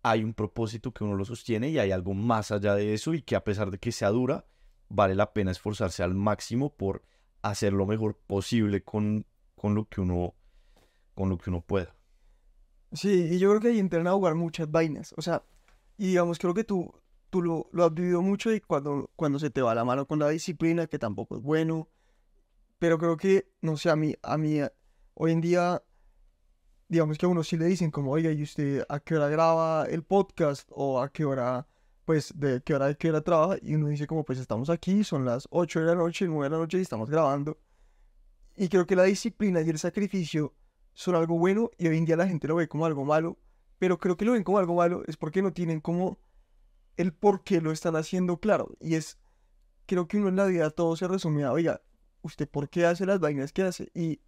[0.05, 3.23] hay un propósito que uno lo sostiene y hay algo más allá de eso y
[3.23, 4.47] que a pesar de que sea dura,
[4.89, 7.03] vale la pena esforzarse al máximo por
[7.43, 10.37] hacer lo mejor posible con, con lo que uno
[11.21, 11.95] con lo que uno pueda.
[12.93, 15.45] sí, y yo creo que ahí entran a jugar muchas vainas, o sea,
[15.99, 16.91] y digamos, creo que tú,
[17.29, 20.19] tú lo, lo has vivido mucho y cuando, cuando se te va la mano con
[20.19, 21.91] la disciplina, que tampoco es bueno,
[22.79, 24.71] pero creo que, no sé, a mí, a mí, eh,
[25.13, 25.83] hoy en día,
[26.89, 29.85] digamos que a uno sí le dicen como, oiga, ¿y usted a qué hora graba
[29.91, 30.71] el podcast?
[30.73, 31.69] O a qué hora,
[32.07, 35.05] pues, de qué hora, de qué hora trabaja, y uno dice como, pues, estamos aquí,
[35.05, 37.59] son las 8 de la noche, 9 de la noche y estamos grabando,
[38.57, 40.55] y creo que la disciplina y el sacrificio
[40.93, 43.39] son algo bueno y hoy en día la gente lo ve como algo malo,
[43.79, 46.19] pero creo que lo ven como algo malo es porque no tienen como
[46.97, 48.77] el por qué lo están haciendo claro.
[48.81, 49.19] Y es,
[49.87, 51.81] creo que uno en la vida todo se resume a, oiga,
[52.23, 53.91] ¿usted por qué hace las vainas que hace?
[53.95, 54.21] Y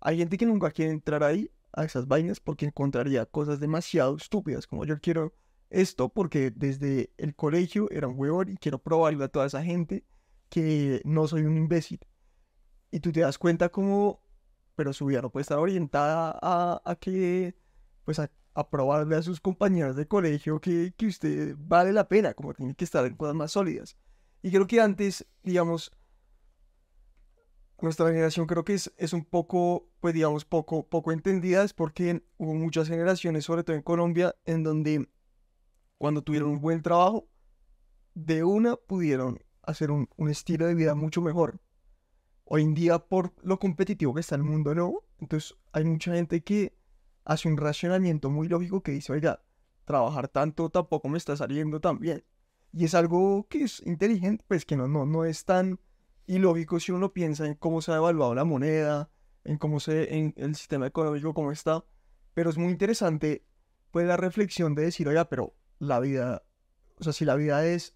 [0.00, 4.66] hay gente que nunca quiere entrar ahí a esas vainas porque encontraría cosas demasiado estúpidas,
[4.66, 5.32] como yo quiero
[5.70, 10.04] esto porque desde el colegio era un huevón y quiero probarle a toda esa gente
[10.48, 12.00] que no soy un imbécil.
[12.90, 14.22] Y tú te das cuenta como
[14.78, 17.56] pero su vida no puede estar orientada a, a que,
[18.04, 22.32] pues a, a probarle a sus compañeros de colegio que, que usted vale la pena,
[22.32, 23.96] como tiene que estar en cosas más sólidas.
[24.40, 25.90] Y creo que antes, digamos,
[27.80, 32.22] nuestra generación creo que es, es un poco, pues digamos, poco, poco entendida, es porque
[32.36, 35.08] hubo muchas generaciones, sobre todo en Colombia, en donde
[35.96, 37.26] cuando tuvieron un buen trabajo,
[38.14, 41.58] de una pudieron hacer un, un estilo de vida mucho mejor
[42.50, 45.04] hoy en día por lo competitivo que está el mundo, ¿no?
[45.20, 46.74] Entonces hay mucha gente que
[47.24, 49.42] hace un racionamiento muy lógico que dice, oiga,
[49.84, 52.24] trabajar tanto tampoco me está saliendo tan bien.
[52.72, 55.78] Y es algo que es inteligente, pues que no, no, no es tan
[56.26, 59.10] ilógico si uno piensa en cómo se ha evaluado la moneda,
[59.44, 61.84] en cómo se, en el sistema económico, cómo está.
[62.32, 63.44] Pero es muy interesante,
[63.90, 66.44] pues, la reflexión de decir, oiga, pero la vida,
[66.98, 67.94] o sea, si la vida es,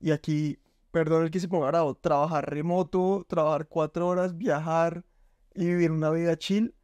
[0.00, 0.58] y aquí,
[0.90, 5.04] perdón el que se ponga bravo, trabajar remoto, trabajar cuatro horas, viajar
[5.54, 6.74] y vivir una vida chill,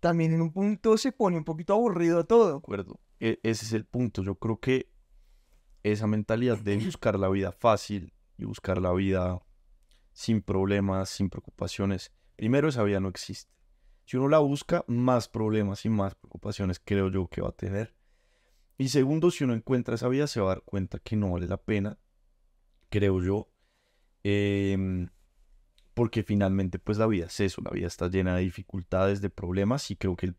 [0.00, 2.50] también en un punto se pone un poquito aburrido todo.
[2.50, 3.00] De acuerdo.
[3.20, 4.22] E- ese es el punto.
[4.22, 4.90] Yo creo que
[5.82, 9.40] esa mentalidad de buscar la vida fácil y buscar la vida
[10.12, 13.52] sin problemas, sin preocupaciones, primero esa vida no existe.
[14.04, 17.94] Si uno la busca, más problemas y más preocupaciones creo yo que va a tener.
[18.78, 21.46] Y segundo, si uno encuentra esa vida, se va a dar cuenta que no vale
[21.46, 21.98] la pena,
[22.88, 23.48] creo yo.
[24.24, 25.08] em,
[25.94, 29.90] porque finalmente, pues la vida es eso, la vida está llena de dificultades, de problemas,
[29.90, 30.34] y creo que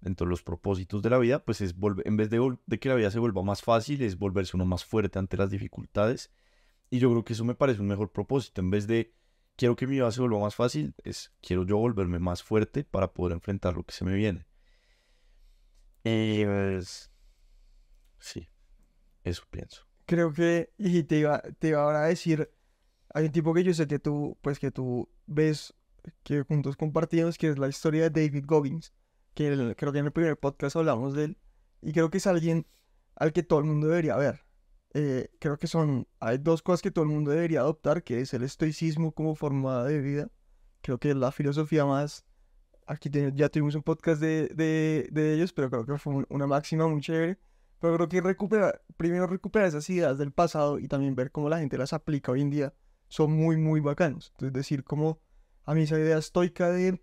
[0.00, 2.94] dentro de los propósitos de la vida, pues es volver, en vez de que la
[2.94, 6.30] vida se vuelva más fácil, es volverse uno más fuerte ante las dificultades.
[6.90, 8.60] Y yo creo que eso me parece un mejor propósito.
[8.60, 9.14] En vez de
[9.56, 13.12] quiero que mi vida se vuelva más fácil, es quiero yo volverme más fuerte para
[13.12, 14.46] poder enfrentar lo que se me viene.
[16.04, 17.10] Y pues,
[18.18, 18.48] sí,
[19.24, 19.86] eso pienso.
[20.06, 22.50] Creo que, y te iba, te iba a decir,
[23.14, 25.74] hay un tipo que yo sé que tú, pues que tú ves,
[26.22, 28.92] que juntos compartimos, que es la historia de David Goggins,
[29.34, 31.38] que el- creo que en el primer podcast hablamos de él,
[31.80, 32.66] y creo que es alguien
[33.16, 34.40] al que todo el mundo debería ver.
[34.92, 38.32] Eh, creo que son, hay dos cosas que todo el mundo debería adoptar, que es
[38.34, 40.30] el estoicismo como forma de vida.
[40.82, 42.24] Creo que es la filosofía más,
[42.86, 46.46] aquí ya tuvimos un podcast de, de, de ellos, pero creo que fue un- una
[46.46, 47.38] máxima muy chévere.
[47.80, 51.58] Pero creo que recuperar, primero recuperar esas ideas del pasado y también ver cómo la
[51.58, 52.74] gente las aplica hoy en día
[53.08, 54.32] son muy, muy bacanos.
[54.40, 55.20] Es decir, como
[55.64, 57.02] a mí esa idea estoica de,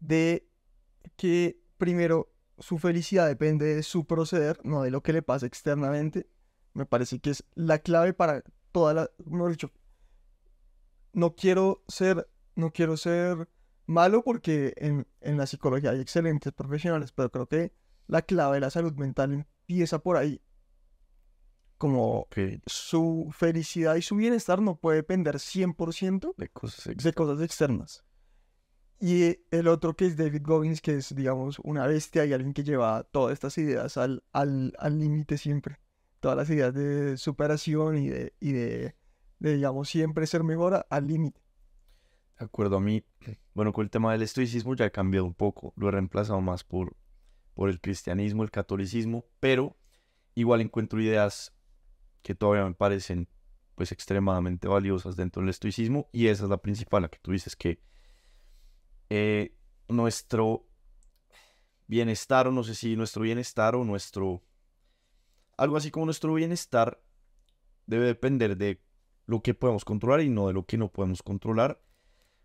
[0.00, 0.48] de
[1.16, 6.28] que primero su felicidad depende de su proceder, no de lo que le pasa externamente,
[6.74, 8.42] me parece que es la clave para
[8.72, 9.72] toda la, mejor dicho,
[11.12, 13.48] no quiero ser, no quiero ser
[13.86, 17.72] malo porque en, en la psicología hay excelentes profesionales, pero creo que
[18.10, 20.42] la clave de la salud mental empieza por ahí.
[21.78, 27.42] Como Que su felicidad y su bienestar no puede depender 100% de cosas de cosas
[27.42, 28.04] externas.
[29.00, 32.64] Y el otro que es David Goggins, que es, digamos, una bestia y alguien que
[32.64, 35.78] lleva todas estas ideas al al al límite siempre.
[36.18, 38.94] Todas las ideas de superación y de, y de,
[39.38, 41.40] de, digamos, siempre ser mejor al límite.
[42.38, 43.02] De acuerdo a mí,
[43.54, 46.62] bueno, con el tema del estoicismo ya he cambiado un poco, lo he reemplazado más
[46.62, 46.94] por,
[47.60, 49.76] por el cristianismo, el catolicismo, pero
[50.34, 51.54] igual encuentro ideas
[52.22, 53.28] que todavía me parecen
[53.74, 57.56] pues extremadamente valiosas dentro del estoicismo y esa es la principal, la que tú dices
[57.56, 57.82] que
[59.10, 59.54] eh,
[59.88, 60.66] nuestro
[61.86, 64.42] bienestar, o no sé si nuestro bienestar o nuestro,
[65.58, 67.02] algo así como nuestro bienestar
[67.84, 68.80] debe depender de
[69.26, 71.78] lo que podemos controlar y no de lo que no podemos controlar.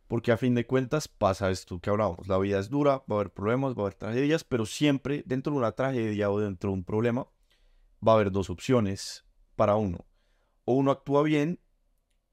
[0.08, 2.28] Porque a fin de cuentas pasa esto que hablábamos.
[2.28, 5.54] La vida es dura, va a haber problemas, va a haber tragedias, pero siempre dentro
[5.54, 7.28] de una tragedia o dentro de un problema
[8.06, 10.06] va a haber dos opciones para uno.
[10.66, 11.60] O uno actúa bien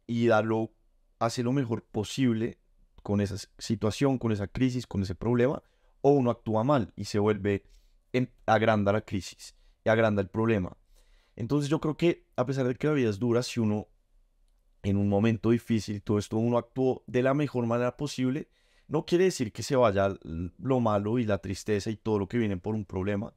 [0.07, 0.73] y da lo,
[1.19, 2.59] hace lo mejor posible
[3.03, 5.63] con esa situación, con esa crisis, con ese problema,
[6.03, 7.65] o uno actúa mal y se vuelve,
[8.13, 9.55] en, agranda la crisis
[9.85, 10.77] y agranda el problema.
[11.37, 13.89] Entonces yo creo que a pesar de que la vida es dura, si uno
[14.83, 18.49] en un momento difícil, todo esto uno actuó de la mejor manera posible,
[18.89, 22.39] no quiere decir que se vaya lo malo y la tristeza y todo lo que
[22.39, 23.35] viene por un problema,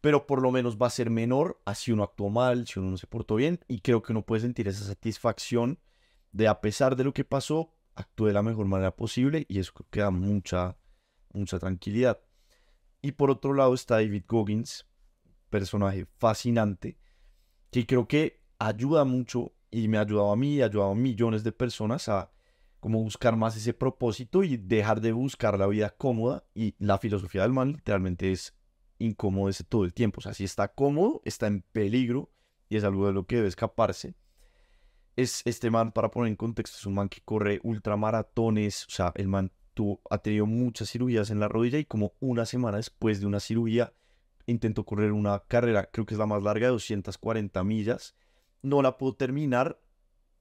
[0.00, 2.90] pero por lo menos va a ser menor a si uno actuó mal, si uno
[2.90, 5.80] no se portó bien, y creo que uno puede sentir esa satisfacción
[6.32, 9.72] de a pesar de lo que pasó, actué de la mejor manera posible y eso
[9.90, 10.76] creo mucha,
[11.32, 12.20] mucha tranquilidad.
[13.02, 14.86] Y por otro lado está David Goggins,
[15.50, 16.98] personaje fascinante,
[17.70, 20.94] que creo que ayuda mucho y me ha ayudado a mí y ha ayudado a
[20.94, 22.30] millones de personas a
[22.80, 27.42] como buscar más ese propósito y dejar de buscar la vida cómoda y la filosofía
[27.42, 28.54] del man literalmente es
[28.98, 32.30] incómodo ese todo el tiempo, o sea, si está cómodo, está en peligro
[32.68, 34.14] y es algo de lo que debe escaparse.
[35.16, 39.12] Es este man, para poner en contexto, es un man que corre ultramaratones, o sea,
[39.14, 43.20] el man tuvo, ha tenido muchas cirugías en la rodilla y como una semana después
[43.20, 43.92] de una cirugía
[44.46, 48.14] intentó correr una carrera, creo que es la más larga de 240 millas.
[48.62, 49.80] No la pudo terminar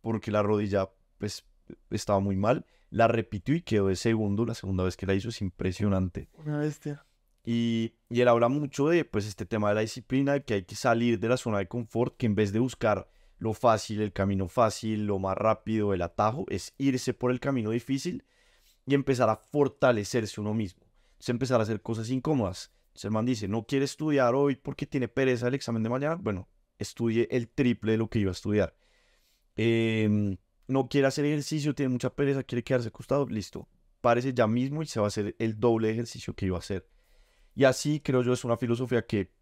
[0.02, 1.46] porque la rodilla pues
[1.90, 2.66] estaba muy mal.
[2.90, 4.46] La repitió y quedó de segundo.
[4.46, 6.30] La segunda vez que la hizo es impresionante.
[6.34, 7.06] Una bestia.
[7.44, 10.64] Y, y él habla mucho de pues este tema de la disciplina, de que hay
[10.64, 14.14] que salir de la zona de confort, que en vez de buscar lo fácil, el
[14.14, 18.24] camino fácil, lo más rápido, el atajo, es irse por el camino difícil
[18.86, 20.84] y empezar a fortalecerse uno mismo.
[21.20, 22.72] Es empezar a hacer cosas incómodas.
[22.88, 26.16] Entonces el man dice, no quiere estudiar hoy porque tiene pereza el examen de mañana.
[26.16, 26.48] Bueno,
[26.80, 28.76] estudie el triple de lo que iba a estudiar.
[29.56, 33.26] Em, no quiere hacer ejercicio, tiene mucha pereza, quiere quedarse acostado.
[33.28, 33.68] Listo,
[34.02, 36.88] párese ya mismo y se va a hacer el doble ejercicio que iba a hacer.
[37.56, 39.34] Y así creo yo es una filosofía que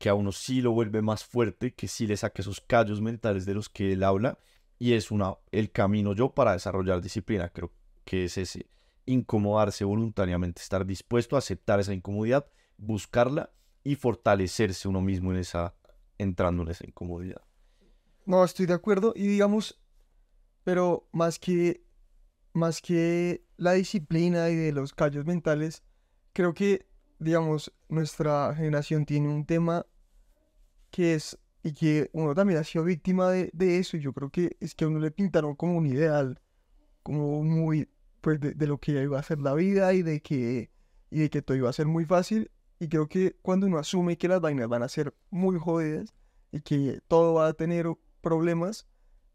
[0.00, 3.44] que a uno sí lo vuelve más fuerte, que sí le saca esos callos mentales
[3.44, 4.38] de los que él habla
[4.78, 7.50] y es una, el camino yo para desarrollar disciplina.
[7.50, 7.70] Creo
[8.06, 8.70] que es ese,
[9.04, 12.46] incomodarse voluntariamente, estar dispuesto a aceptar esa incomodidad,
[12.78, 13.52] buscarla
[13.84, 15.74] y fortalecerse uno mismo en esa,
[16.20, 17.42] entrando en esa incomodidad.
[18.26, 19.80] No, estoy de acuerdo y digamos,
[20.64, 21.82] pero más que,
[22.52, 25.82] más que la disciplina y de los callos mentales,
[26.32, 26.86] creo que,
[27.18, 29.86] digamos, nuestra generación tiene un tema
[30.90, 34.56] que es, y que uno también ha sido víctima de, eso, y yo creo que
[34.60, 36.40] es que a uno le pintaron como un ideal,
[37.02, 37.88] como muy,
[38.20, 40.70] pues, de, de lo que iba a ser la vida y de que,
[41.10, 44.16] y de que todo iba a ser muy fácil, y creo que cuando uno asume
[44.16, 46.14] que las vainas van a ser muy jodidas
[46.50, 47.86] y que todo va a tener
[48.22, 48.88] problemas,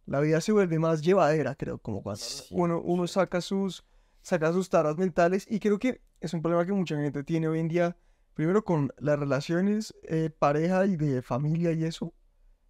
[0.08, 3.86] la vida se vuelve más llevadera, creo, como cuando Sí, uno, uno saca sus,
[4.24, 7.60] saca sus taras mentales y creo que es un problema que mucha gente tiene hoy
[7.60, 7.96] en día,
[8.34, 12.16] primero con las relaciones eh, pareja y de familia y eso,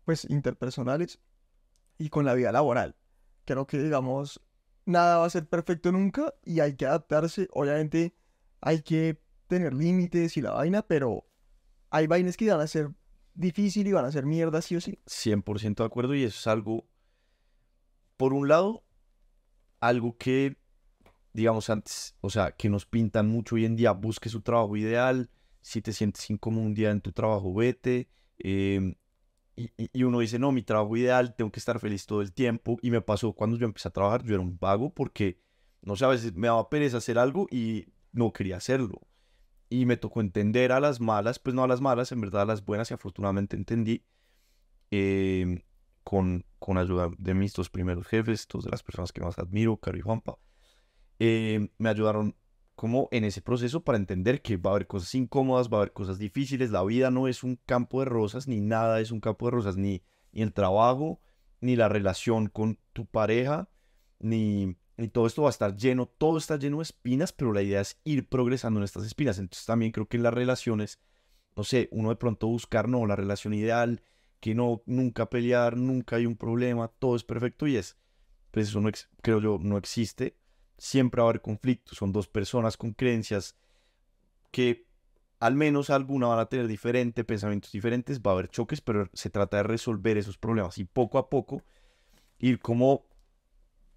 [0.03, 1.19] pues interpersonales,
[1.97, 2.97] y con la vida laboral.
[3.45, 4.41] Creo que, digamos,
[4.85, 8.13] nada va a ser perfecto nunca y hay que adaptarse, obviamente
[8.59, 11.25] hay que tener límites y la vaina, pero
[11.89, 12.91] hay vainas que van a ser
[13.33, 14.99] difícil y van a ser mierda sí o sí.
[15.05, 16.85] 100% de acuerdo y eso es algo,
[18.17, 18.83] por un lado,
[19.79, 20.57] algo que,
[21.33, 25.29] digamos antes, o sea, que nos pintan mucho hoy en día, busque su trabajo ideal,
[25.61, 28.95] si te sientes incómodo un día en tu trabajo, vete, em,
[29.55, 32.77] y, y- uno dice, no, mi trabajo ideal, tengo que estar feliz todo el tiempo,
[32.81, 35.39] y me pasó cuando yo empecé a trabajar, yo era un vago porque,
[35.81, 39.01] no sé, a veces me daba pereza hacer algo y no quería hacerlo.
[39.69, 42.45] Y me tocó entender a las malas, pues no a las malas, en verdad a
[42.45, 44.05] las buenas y afortunadamente entendí
[44.91, 45.61] em,
[46.03, 49.77] con, con ayuda de mis dos primeros jefes, dos de las personas que más admiro,
[49.77, 50.37] Caro y Juanpa,
[51.19, 52.35] em, me ayudaron
[52.75, 55.93] como en ese proceso para entender que va a haber cosas incómodas, va a haber
[55.93, 59.45] cosas difíciles, la vida no es un campo de rosas, ni nada es un campo
[59.47, 61.21] de rosas, ni, ni el trabajo,
[61.61, 63.69] ni la relación con tu pareja,
[64.19, 67.61] ni, ni todo esto va a estar lleno, todo está lleno de espinas, pero la
[67.61, 69.37] idea es ir progresando en estas espinas.
[69.39, 70.99] Entonces también creo que en las relaciones,
[71.55, 74.01] no sé, uno de pronto buscar, no, la relación ideal,
[74.39, 77.97] que no, nunca pelear, nunca hay un problema, todo es perfecto y es,
[78.51, 78.89] pues eso no,
[79.21, 80.37] creo yo, no existe.
[80.77, 83.55] Siempre va a haber conflictos, son dos personas con creencias
[84.51, 84.87] que
[85.39, 89.29] al menos alguna van a tener diferente, pensamientos diferentes, va a haber choques, pero se
[89.29, 91.61] trata de resolver esos problemas y poco a poco
[92.39, 93.05] ir como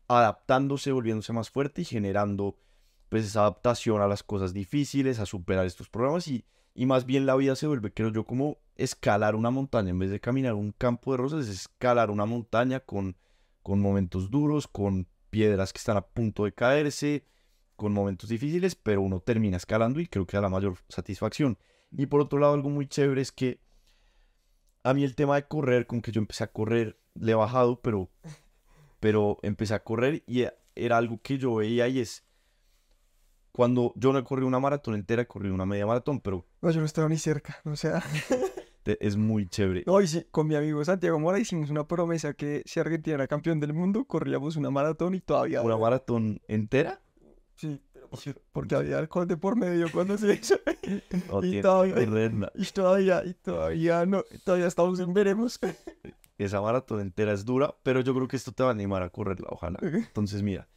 [0.08, 2.56] adaptándose, volviéndose más fuerte y generando
[3.08, 6.44] pues esa adaptación a las cosas difíciles, a superar estos problemas y,
[6.74, 10.10] y más bien la vida se vuelve, creo yo, como escalar una montaña en vez
[10.10, 13.16] de caminar un campo de rosas, es escalar una montaña con,
[13.62, 17.24] con momentos duros, con piedras que están a punto de caerse,
[17.76, 21.58] con momentos difíciles, pero uno termina escalando y creo que da la mayor satisfacción.
[21.90, 23.60] Y por otro lado, algo muy chévere es que
[24.82, 27.80] a mí el tema de correr, con que yo empecé a correr, le he bajado,
[27.80, 28.10] pero,
[29.00, 32.24] pero empecé a correr y e- era algo que yo veía y es
[33.52, 36.70] cuando yo no he corrido una maratón entera, he corrido una media maratón, pero No,
[36.70, 38.02] yo no estaba ni cerca, o sea...
[38.84, 39.82] es muy chévere.
[39.86, 43.26] No, y sí, con mi amigo Santiago Mora hicimos una promesa que si Argentina era
[43.26, 45.60] campeón del mundo, corríamos una maratón y todavía...
[45.62, 47.00] Una maratón entera.
[47.56, 48.20] Sí, pero por-
[48.52, 50.54] porque había alcohol de por medio cuando se hizo.
[51.28, 52.52] No, Y tienes que todavía-.
[52.54, 55.58] Y todavía, y todavía no, todavía estamos en veremos.
[56.38, 59.10] Esa maratón entera es dura, pero yo creo que esto te va a animar a
[59.10, 59.78] correrla, ojalá.
[59.82, 60.68] Entonces, mira,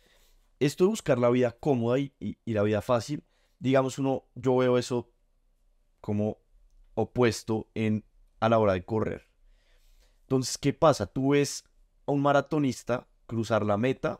[0.59, 3.23] esto de buscar la vida cómoda y, y- y la vida fácil,
[3.59, 5.11] digamos uno, yo veo eso
[6.01, 6.39] como
[6.95, 8.03] opuesto en,
[8.39, 9.27] a la hora de correr.
[10.23, 11.05] Entonces, ¿qué pasa?
[11.07, 11.63] Tú ves
[12.07, 14.19] a un maratonista cruzar la meta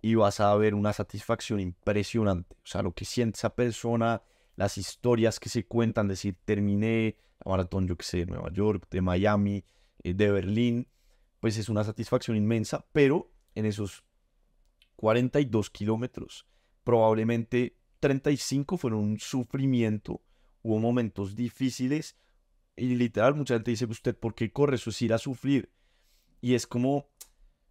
[0.00, 2.56] y vas a ver una satisfacción impresionante.
[2.56, 4.22] O sea, lo que siente esa persona,
[4.56, 8.86] las historias que se cuentan, decir, terminé la maratón, yo que sé, de Nueva York,
[8.90, 9.64] de Miami,
[10.04, 10.88] de Berlín,
[11.40, 14.04] pues es una satisfacción inmensa, pero en esos
[14.96, 16.46] 42 kilómetros,
[16.84, 20.22] probablemente 35 fueron un sufrimiento,
[20.62, 22.16] hubo momentos difíciles
[22.76, 24.76] y literal mucha gente dice, usted, ¿por qué corre?
[24.76, 25.70] Eso es ir a sufrir.
[26.40, 27.08] Y es como,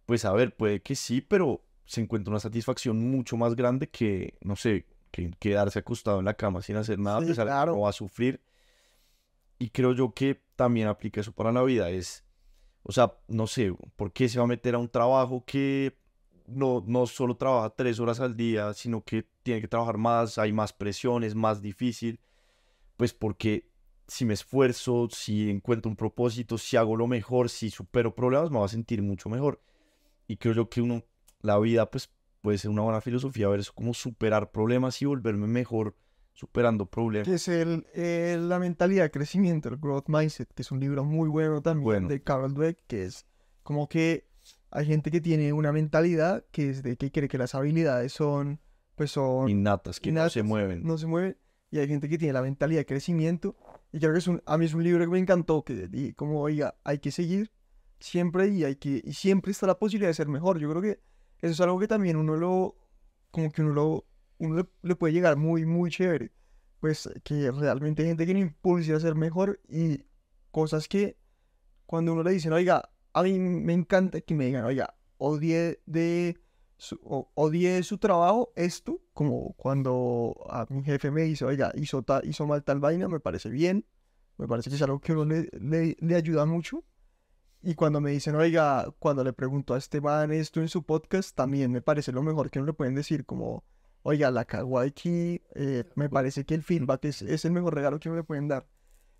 [0.04, 4.36] pues a ver, puede que sí, pero se encuentra una satisfacción mucho más grande que,
[4.42, 7.74] no sé, que quedarse acostado en la cama sin hacer nada, Sí, pues a- claro.
[7.76, 8.42] o a sufrir.
[9.58, 11.88] Y creo yo que también aplica eso para la vida.
[11.88, 12.24] Es,
[12.82, 15.96] o sea, no sé, ¿por qué se va a meter a un trabajo que
[16.46, 20.52] no, no solo trabaja tres horas al día, sino que tiene que trabajar más, hay
[20.52, 22.18] más presión, es más difícil?
[22.96, 23.70] Pues porque
[24.08, 28.58] si me esfuerzo, si encuentro un propósito, si hago lo mejor, si supero problemas, me
[28.58, 29.62] voy a sentir mucho mejor.
[30.26, 31.04] Y creo yo que uno,
[31.40, 35.46] la vida, pues puede ser una buena filosofía ver eso como superar problemas y volverme
[35.46, 35.94] mejor
[36.38, 37.26] superando problemas.
[37.26, 41.04] Que es el, el- la mentalidad de crecimiento, el Growth Mindset, que es un libro
[41.04, 42.08] muy bueno también Bueno.
[42.08, 43.26] de Carol Dweck, que es
[43.64, 44.28] como que
[44.70, 48.60] hay gente que tiene una mentalidad que es de que cree que las habilidades son,
[48.94, 50.84] pues son, Innatas que no se innatas, mueven.
[50.84, 51.36] no se mueven,
[51.72, 53.56] y hay gente que tiene la mentalidad de crecimiento,
[53.92, 56.12] y creo que es un, a mí es un libro que me encantó, que di
[56.12, 57.50] como, oiga, hay que seguir
[57.98, 61.00] siempre y hay que, y siempre está la posibilidad de ser mejor, yo creo que
[61.40, 62.76] eso es algo que también uno lo,
[63.32, 64.04] como que uno lo,
[64.38, 66.32] uno le, puede llegar muy, muy chévere,
[66.80, 70.04] pues que realmente hay gente que le impulsa a ser mejor y
[70.50, 71.18] cosas que
[71.86, 76.38] cuando uno le dicen, oiga, a mí me encanta que me digan, oiga, odié de
[76.76, 77.28] su,
[77.82, 82.62] su trabajo, esto, como cuando a mi jefe me dice, oiga, hizo, ta- hizo mal
[82.62, 83.84] tal vaina, me parece bien,
[84.38, 86.84] me parece que es algo que uno le, le, ayuda mucho.
[87.60, 91.34] Y cuando me dicen, oiga, cuando le pregunto a este man esto en su podcast,
[91.34, 93.64] también me parece lo mejor que uno le pueden decir, como,
[94.08, 98.00] oiga, la cagó aquí, eh, me parece que el feedback es, es el mejor regalo
[98.00, 98.66] que le pueden dar.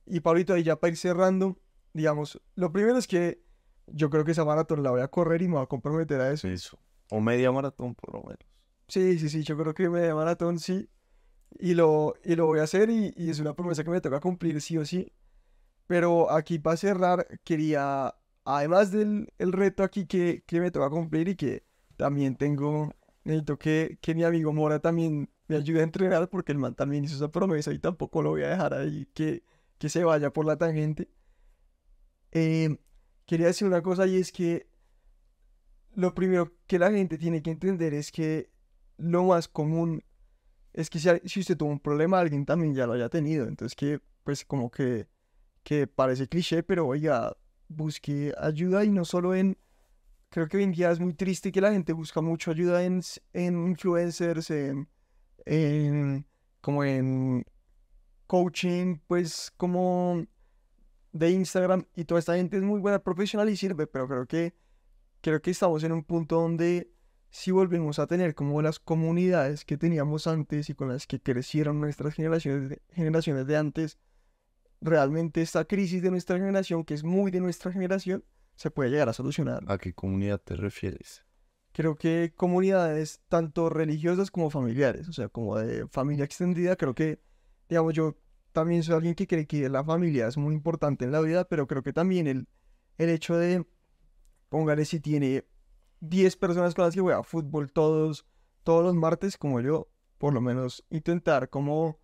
[0.06, 1.58] Y Pablito, ahí ya para ir cerrando,
[1.92, 3.42] digamos, lo primero es que
[3.86, 6.32] yo creo que esa maratón la voy a correr y me voy a comprometer a
[6.32, 6.48] eso.
[6.48, 6.78] Eso.
[7.10, 8.40] O media maratón, por lo menos.
[8.88, 10.88] Sí, sí, sí, yo creo que media maratón sí.
[11.58, 14.20] Y lo, y lo voy a hacer y, y es una promesa que me toca
[14.20, 15.12] cumplir sí o sí.
[15.86, 18.14] Pero aquí para cerrar, quería,
[18.44, 21.64] además del el reto aquí que, que me toca cumplir y que
[21.96, 22.94] también tengo,
[23.28, 27.04] necesito que, que mi amigo Mora también me ayude a entrenar porque el man también
[27.04, 29.44] hizo esa promesa y tampoco lo voy a dejar ahí que,
[29.78, 31.10] que se vaya por la tangente.
[32.32, 32.78] Eh,
[33.26, 34.66] quería decir una cosa y es que
[35.94, 38.50] lo primero que la gente tiene que entender es que
[38.96, 40.02] lo más común
[40.72, 43.46] es que si, si usted tuvo un problema, alguien también ya lo haya tenido.
[43.46, 45.06] Entonces que, pues como que,
[45.62, 47.36] que parece cliché, pero oiga,
[47.68, 49.58] busque ayuda y no solo en...
[50.30, 53.00] Creo que hoy en día es muy triste que la gente busca mucho ayuda en,
[53.32, 54.88] en influencers, en,
[55.46, 56.26] en
[56.60, 57.44] como en
[58.26, 60.26] coaching, pues como
[61.12, 64.54] de Instagram y toda esta gente es muy buena profesional y sirve, pero creo que
[65.22, 66.90] creo que estamos en un punto donde
[67.30, 71.80] si volvemos a tener como las comunidades que teníamos antes y con las que crecieron
[71.80, 73.98] nuestras generaciones de, generaciones de antes,
[74.80, 78.24] realmente esta crisis de nuestra generación, que es muy de nuestra generación,
[78.58, 79.62] se puede llegar a solucionar.
[79.68, 81.24] ¿A qué comunidad te refieres?
[81.72, 87.20] Creo que comunidades tanto religiosas como familiares, o sea, como de familia extendida, creo que,
[87.68, 88.16] digamos, yo
[88.50, 91.68] también soy alguien que cree que la familia es muy importante en la vida, pero
[91.68, 92.48] creo que también el,
[92.96, 93.64] el hecho de,
[94.48, 95.46] póngale si tiene
[96.00, 98.26] 10 personas con las que juega fútbol todos,
[98.64, 99.88] todos los martes, como yo,
[100.18, 102.00] por lo menos intentar como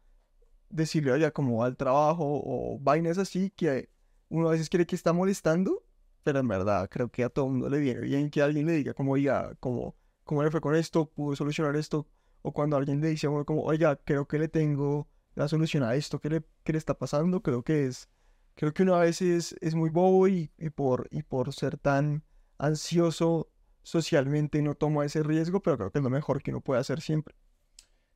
[0.71, 3.91] decirle, oye, como al trabajo o vainas así, que
[4.29, 5.84] uno a veces cree que está molestando,
[6.25, 8.95] pero en verdad creo que a todo mundo le viene bien que alguien le diga
[8.95, 9.95] como, oiga, como,
[10.25, 11.11] ¿cómo le fue con esto?
[11.11, 12.09] ¿Pudo solucionar esto?
[12.43, 16.21] O cuando alguien le dice como, oiga, creo que le tengo la solución a esto
[16.21, 18.09] que le, que le está pasando, creo que es,
[18.55, 22.25] creo que uno a veces es muy bobo y, y por, y por ser tan
[22.59, 23.51] ansioso
[23.83, 27.01] socialmente no toma ese riesgo, pero creo que es lo mejor que uno puede hacer
[27.01, 27.37] siempre.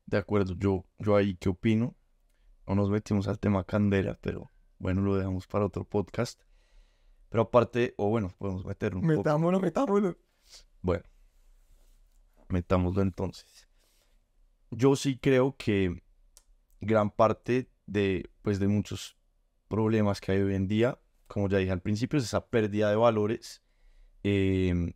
[0.06, 1.94] De acuerdo, yo, yo ahí qué opino.
[2.66, 6.40] No nos metimos al tema candela, pero bueno, lo dejamos para otro podcast.
[7.28, 9.14] Pero aparte, o bueno, podemos meter un poco.
[9.16, 10.16] Metámoslo, metámoslo.
[10.80, 11.04] Bueno,
[12.48, 13.68] metámoslo entonces.
[14.70, 16.02] Yo sí creo que
[16.80, 19.16] gran parte de, pues, de muchos
[19.68, 22.96] problemas que hay hoy en día, como ya dije al principio, es esa pérdida de
[22.96, 23.62] valores
[24.22, 24.92] em,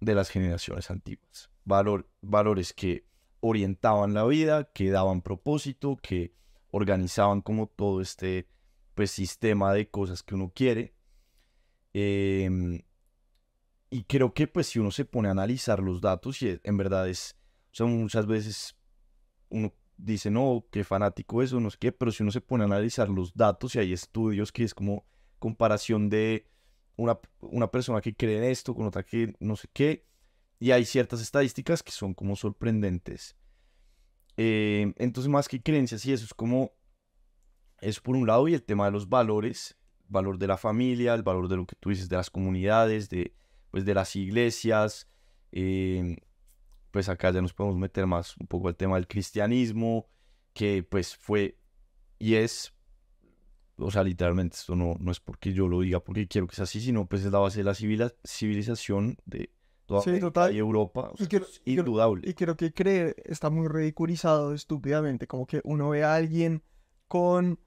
[0.00, 1.50] de las generaciones antiguas.
[1.64, 3.06] Valor, valores que
[3.40, 6.32] orientaban la vida, que daban propósito, que
[6.70, 8.48] organizaban como todo este
[8.94, 10.94] pues, sistema de cosas que uno quiere.
[11.94, 12.80] Em,
[13.90, 17.08] y creo que pues si uno se pone a analizar los datos y en verdad
[17.08, 17.36] es,
[17.78, 18.76] o muchas veces
[19.50, 22.66] uno dice, no, qué fanático eso, no sé qué, pero si uno se pone a
[22.66, 25.06] analizar los datos y hay estudios que es como
[25.38, 26.48] comparación de
[26.96, 30.06] una, una persona que cree en esto con otra que no sé qué,
[30.58, 33.36] y hay ciertas estadísticas que son como sorprendentes.
[34.36, 36.72] Eh, entonces, más que creencias y eso es como,
[37.80, 39.76] es por un lado, y el tema de los valores,
[40.12, 43.34] valor de la familia, el valor de lo que tú dices, de las comunidades, de,
[43.70, 45.08] pues, de las iglesias,
[45.50, 46.16] eh,
[46.90, 50.06] pues acá ya nos podemos meter más un poco al tema del cristianismo,
[50.52, 51.56] que pues fue
[52.18, 52.72] y es,
[53.78, 56.64] o sea, literalmente esto no, no es porque yo lo diga porque quiero que sea
[56.64, 59.50] así, sino pues es la base de la civila- civilización de
[59.86, 60.54] toda Sí, total.
[60.54, 62.28] y Europa, o Y sea, quiero- es y quiero- indudable.
[62.28, 66.62] Y creo que creer está muy ridiculizado estúpidamente, como que uno ve a alguien
[67.08, 67.58] con,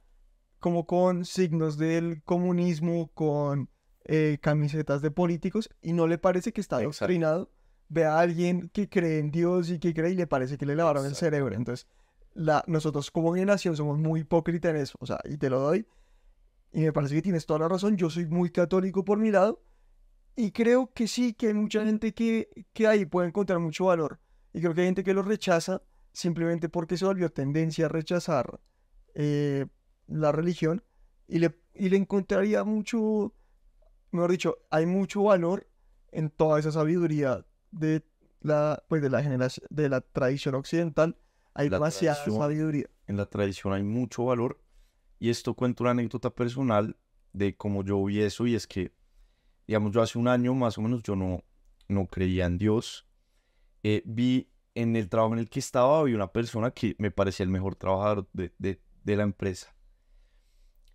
[0.66, 3.70] como con signos del comunismo, con
[4.05, 7.51] eh, camisetas de políticos, y no le parece que está adoctrinado.
[7.88, 10.76] Ve a alguien que cree en Dios y que cree y le parece que le
[10.76, 11.26] lavaron el Exacto.
[11.26, 11.55] cerebro.
[11.55, 11.86] Entonces,
[12.34, 15.86] la, nosotros como generación somos muy hipócritas en eso, o sea, y te lo doy.
[16.74, 19.61] Y me parece que tienes toda la razón, yo soy muy católico por mi lado,
[20.36, 24.20] y creo que sí, que hay mucha gente que, que ahí puede encontrar mucho valor.
[24.51, 28.59] Y creo que hay gente que lo rechaza simplemente porque se volvió tendencia a rechazar
[29.13, 29.68] eh,
[30.08, 30.84] la religión
[31.28, 33.34] y le, y le encontraría mucho,
[34.12, 35.68] mejor dicho, hay mucho valor
[36.12, 38.03] en toda esa sabiduría de
[38.41, 41.18] la, pues de la generación, de la tradición occidental.
[41.53, 42.89] Hay La demasiada sabiduría.
[43.08, 44.62] en la tradición hay mucho valor.
[45.20, 46.97] Y esto cuento una anécdota personal
[47.34, 48.45] de cómo yo vi eso.
[48.45, 48.91] Y es que,
[49.68, 51.43] digamos, yo hace un año más o menos yo no,
[51.88, 53.08] no creía en Dios.
[53.84, 57.43] Eh, vi en el trabajo en el que estaba, vi una persona que me parecía
[57.45, 59.75] el mejor trabajador de, de- de la empresa.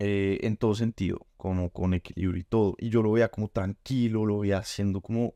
[0.02, 2.74] Eh, en todo sentido, como con equilibrio y todo.
[2.78, 5.34] Y yo lo veía como tranquilo, lo veía haciendo como,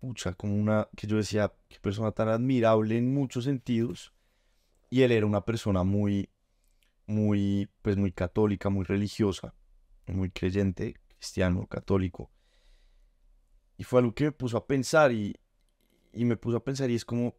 [0.00, 4.12] pucha, como una, que yo decía, qué persona tan admirable en muchos sentidos.
[4.90, 6.28] Y él era una persona muy,
[7.06, 9.54] muy, pues muy católica, muy religiosa,
[10.08, 12.32] muy creyente, cristiano, católico.
[13.76, 15.36] Y fue algo que me puso a pensar y,
[16.12, 17.36] y me puso a pensar y es como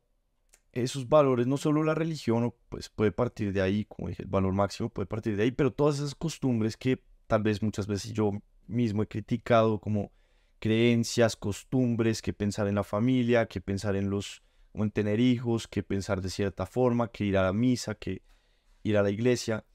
[0.71, 4.53] esos valores, no solo la religión, pues puede partir de ahí, como dije, el valor
[4.53, 8.31] máximo puede partir de ahí, pero todas esas costumbres que tal vez muchas veces yo
[8.67, 10.11] mismo he criticado como
[10.59, 14.43] creencias, costumbres, que pensar en la familia, que pensar en los,
[14.73, 18.21] en tener hijos, que pensar de cierta forma, que ir a la misa, que
[18.83, 19.65] ir a la iglesia.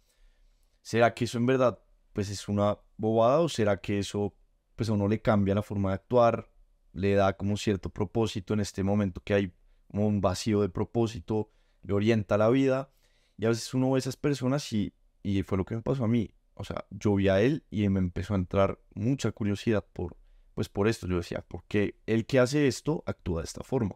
[0.83, 1.81] ¿Será que eso en verdad
[2.13, 4.35] pues es una bobada o será que eso
[4.77, 6.51] pues a uno le cambia la forma de actuar,
[6.93, 9.53] le da como cierto propósito en este momento que hay
[9.95, 12.91] como un vacío de propósito, le orienta la vida
[13.39, 14.93] y a veces uno ve esas personas y,
[15.23, 16.35] y fue lo que me pasó a mí.
[16.55, 20.17] O sea, yo vi a él y me empezó a entrar mucha curiosidad por,
[20.55, 21.07] pues por esto.
[21.07, 23.95] Yo decía, ¿por qué el que hace esto actúa de esta forma?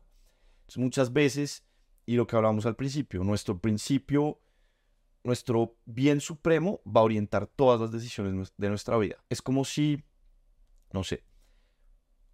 [0.61, 1.65] Entonces, muchas veces,
[2.07, 4.41] y lo que hablábamos al principio, nuestro principio,
[5.25, 9.17] nuestro bien supremo va a orientar todas las decisiones de nuestra vida.
[9.31, 10.05] Es como si,
[10.93, 11.25] no sé,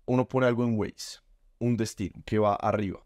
[0.04, 1.20] uno pone algo en Waze,
[1.60, 3.02] un destino que va arriba.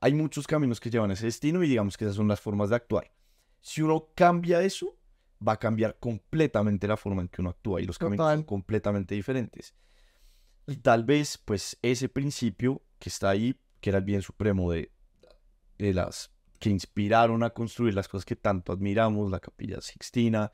[0.00, 2.70] Hay muchos caminos que llevan a ese destino y digamos que esas son las formas
[2.70, 3.12] de actuar.
[3.60, 4.96] Si uno cambia eso,
[5.46, 9.14] va a cambiar completamente la forma en que uno actúa y los caminos son completamente
[9.14, 9.74] diferentes.
[10.66, 14.92] Y tal vez, pues, ese principio que está ahí, que era el bien supremo de,
[15.78, 20.52] de las que inspiraron a construir las cosas que tanto admiramos, la Capilla Sixtina,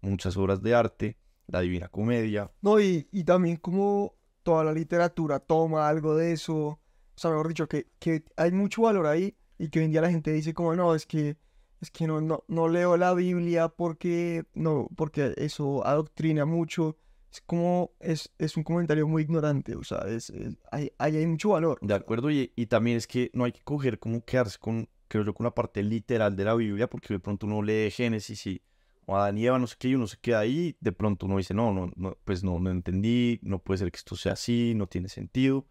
[0.00, 2.52] muchas obras de arte, la Divina Comedia.
[2.60, 6.80] No, y, y también como toda la literatura toma algo de eso,
[7.18, 10.00] o sea, mejor dicho, que, que hay mucho valor ahí y que hoy en día
[10.00, 11.36] la gente dice como, no, es que,
[11.80, 16.96] es que no, no, no leo la Biblia porque, no, porque eso adoctrina mucho,
[17.32, 21.48] es como, es, es un comentario muy ignorante, o sea, es, es- ahí hay mucho
[21.48, 21.80] valor.
[21.82, 25.24] De acuerdo, y, y también es que no hay que coger como quedarse con, creo
[25.24, 28.62] yo, con la parte literal de la Biblia, porque de pronto uno lee Génesis y
[29.06, 31.38] o Adán y Eva, no sé qué, y uno se queda ahí, de pronto uno
[31.38, 34.74] dice, no, no, no, pues no, no entendí, no puede ser que esto sea así,
[34.76, 35.66] no tiene sentido.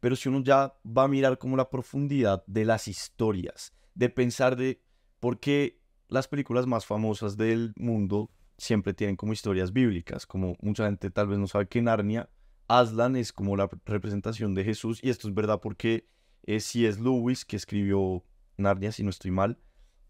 [0.00, 4.56] Pero si uno ya va a mirar como la profundidad de las historias, de pensar
[4.56, 4.80] de
[5.20, 10.86] por qué las películas más famosas del mundo siempre tienen como historias bíblicas, como mucha
[10.86, 12.28] gente tal vez no sabe que Narnia,
[12.68, 16.06] Aslan es como la representación de Jesús, y esto es verdad porque
[16.44, 17.00] eh, C.S.
[17.00, 18.24] Lewis, que escribió
[18.56, 19.58] Narnia, si no estoy mal,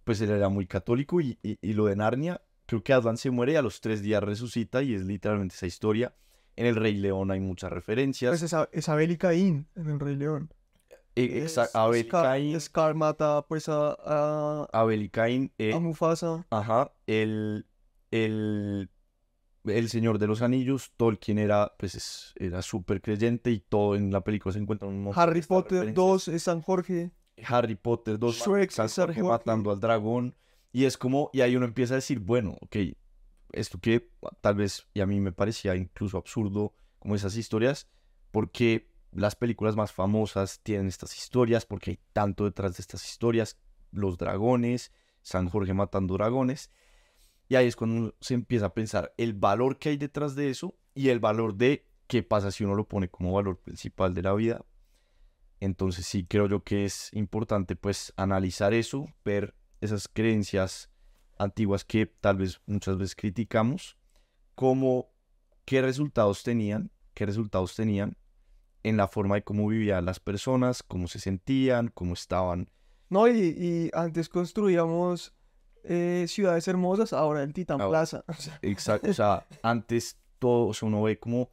[0.05, 3.31] pues él era muy católico y, y- y lo de Narnia, creo que Aslan se
[3.31, 6.15] muere y a los tres días resucita y es literalmente esa historia.
[6.59, 8.31] En El Rey León hay muchas referencias.
[8.33, 10.53] Pues esa, es Abel y Caín en El Rey León.
[11.15, 15.53] Eh, exa- Es- Abel y Scar- Caín, Scar mata pues a, a, Abel y Caín,
[15.59, 16.47] eh, a Mufasa.
[16.51, 17.67] Ajá, el,
[18.11, 18.91] el,
[19.65, 24.11] el Señor de los Anillos, Tolkien era, pues, es- era súper creyente y todo en
[24.11, 25.95] la película se encuentra un Harry Potter referencias.
[25.95, 27.13] 2 es San Jorge.
[27.47, 29.33] Harry Potter 2, Shrek, San San Jorge Jorge.
[29.39, 30.35] matando al dragón,
[30.73, 32.77] y es como, y ahí uno empieza a decir, bueno, ok,
[33.53, 37.89] esto que tal vez, y a mí me parecía incluso absurdo, como esas historias,
[38.31, 43.59] porque las películas más famosas tienen estas historias, porque hay tanto detrás de estas historias,
[43.91, 44.93] los dragones,
[45.23, 46.71] San Jorge matando dragones,
[47.49, 50.77] y ahí es cuando se empieza a pensar el valor que hay detrás de eso
[50.95, 54.35] y el valor de qué pasa si uno lo pone como valor principal de la
[54.35, 54.65] vida.
[55.61, 60.91] Entonces sí creo yo que es importante pues analizar eso, ver esas creencias
[61.39, 63.97] antiguas que tal vez muchas veces criticamos,
[64.55, 65.11] como
[65.65, 68.17] qué resultados tenían, qué resultados tenían
[68.83, 72.71] en la forma de cómo vivían las personas, cómo se sentían, cómo estaban.
[73.11, 75.35] No, y, y antes construíamos
[75.85, 78.25] eh, ciudades hermosas, ahora el Titán Ahora- Plaza.
[78.29, 81.51] O sea, Exacto, o sea, antes todo, o sea, uno ve como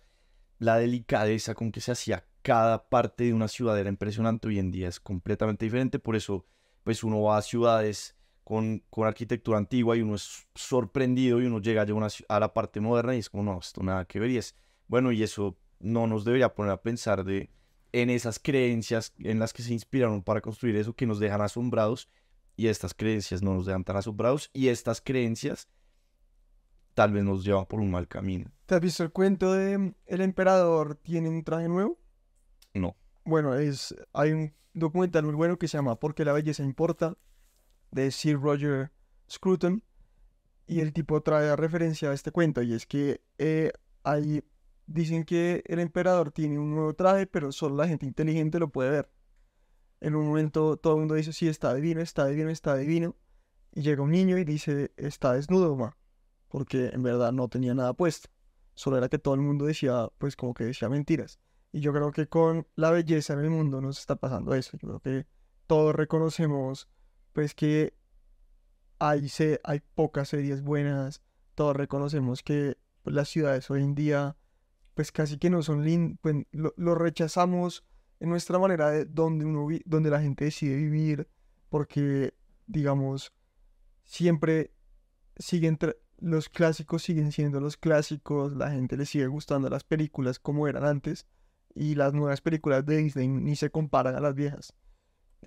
[0.59, 4.71] la delicadeza con que se hacía cada parte de una ciudad era impresionante, hoy en
[4.71, 6.45] día es completamente diferente, por eso
[6.83, 8.15] pues uno va a ciudades
[8.45, 12.53] con, con arquitectura antigua y uno es sorprendido y uno llega a, una a la
[12.53, 14.29] parte moderna y es como, no, esto nada que ver.
[14.29, 14.55] Y es,
[14.87, 17.49] bueno, y eso no nos debería poner a pensar de
[17.91, 22.07] en esas creencias en las que se inspiraron para construir eso que nos dejan asombrados
[22.55, 25.67] y estas creencias no nos dejan tan asombrados y estas creencias
[26.93, 28.51] tal vez nos llevan por un mal camino.
[28.67, 31.97] ¿Te has visto el cuento de el emperador tiene un traje nuevo?
[32.75, 32.95] No.
[33.23, 37.17] Bueno, es, hay un documental muy bueno que se llama ¿Por qué la belleza importa?
[37.95, 38.91] De Sir Roger
[39.29, 39.81] Scruton.
[40.67, 42.61] Y el tipo trae a referencia a este cuento.
[42.61, 43.71] Y es que eh,
[44.03, 44.43] ahí
[44.85, 48.91] dicen que el emperador tiene un nuevo traje, pero solo la gente inteligente lo puede
[48.91, 49.09] ver.
[50.01, 53.15] En un momento todo el mundo dice, sí, está divino, está divino, está divino.
[53.71, 55.97] Y llega un niño y dice, está desnudo, ma.
[56.49, 58.29] Porque en verdad no tenía nada puesto.
[58.75, 61.39] Solo era que todo el mundo decía, pues como que decía mentiras.
[61.71, 64.77] Y yo creo que con la belleza en el mundo nos está pasando eso.
[64.77, 65.27] Yo creo que
[65.67, 66.89] todos reconocemos,
[67.36, 67.93] pues que
[68.97, 71.21] hay, se, hay pocas series buenas.
[71.53, 74.38] Todos reconocemos que pues, las ciudades hoy en día,
[74.93, 76.17] pues casi que no son lindas.
[76.21, 77.83] Pues, lo, rechazamos
[78.21, 81.27] en nuestra manera de donde, uno vi- donde la gente decide vivir.
[81.67, 82.33] Porque,
[82.67, 83.33] digamos,
[84.05, 84.71] siempre
[85.38, 85.77] siguen
[86.19, 90.86] los clásicos siguen siendo los clásicos, la gente le sigue gustando las películas como eran
[90.86, 91.27] antes
[91.73, 94.73] y las nuevas películas de Disney ni se comparan a las viejas.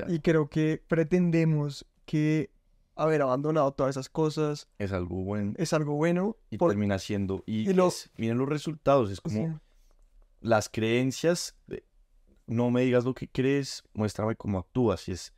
[0.09, 2.51] Y creo que pretendemos que
[2.97, 6.37] haber abandonado todas esas cosas Es algo bueno es algo bueno.
[6.51, 7.43] y por- termina siendo...
[7.47, 9.37] Y, y lo- es- miren los resultados, es como...
[9.37, 9.53] Sí,
[10.41, 11.85] las creencias, de,
[12.47, 15.09] no me digas lo que crees, muéstrame cómo actúas.
[15.09, 15.33] Y es,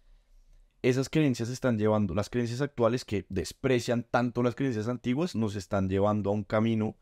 [0.83, 5.89] esas creencias están llevando, las creencias actuales que desprecian tanto las creencias antiguas, nos están
[5.89, 6.97] llevando a un camino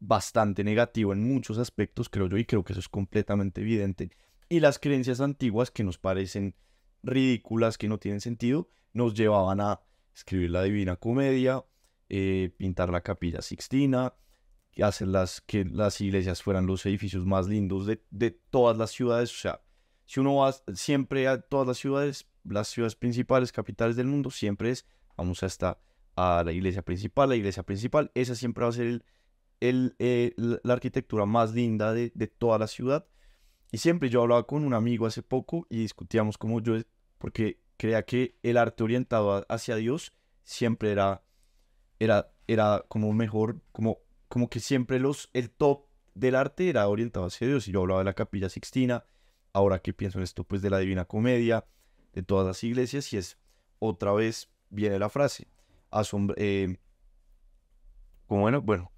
[0.00, 4.10] bastante negativo en muchos aspectos, creo yo, y creo que eso es completamente evidente.
[4.48, 6.54] Y las creencias antiguas que nos parecen
[7.02, 9.80] ridículas, que no tienen sentido, nos llevaban a
[10.14, 11.64] escribir la Divina Comedia,
[12.08, 14.14] eh, pintar la Capilla Sixtina,
[14.82, 19.30] hacer las, que las iglesias fueran los edificios más lindos de, de todas las ciudades.
[19.32, 19.62] O sea,
[20.06, 24.70] si uno va siempre a todas las ciudades, las ciudades principales, capitales del mundo, siempre
[24.70, 24.86] es,
[25.16, 25.80] vamos a estar
[26.16, 29.04] a la iglesia principal, la iglesia principal, esa siempre va a ser el,
[29.60, 33.06] el, eh, la arquitectura más linda de, de toda la ciudad.
[33.72, 36.74] Y siempre yo hablaba con un amigo hace poco y discutíamos como yo,
[37.18, 40.12] porque creía que el arte orientado hacia Dios
[40.42, 41.22] siempre era,
[41.98, 43.98] era, era como mejor, como,
[44.28, 47.68] como que siempre los, el top del arte era orientado hacia Dios.
[47.68, 49.04] Y yo hablaba de la Capilla Sixtina,
[49.52, 51.64] ahora que pienso en esto, pues de la Divina Comedia,
[52.12, 53.38] de todas las iglesias, y es
[53.78, 55.48] otra vez viene la frase,
[55.90, 56.76] asombra, eh,
[58.26, 58.92] como bueno, bueno,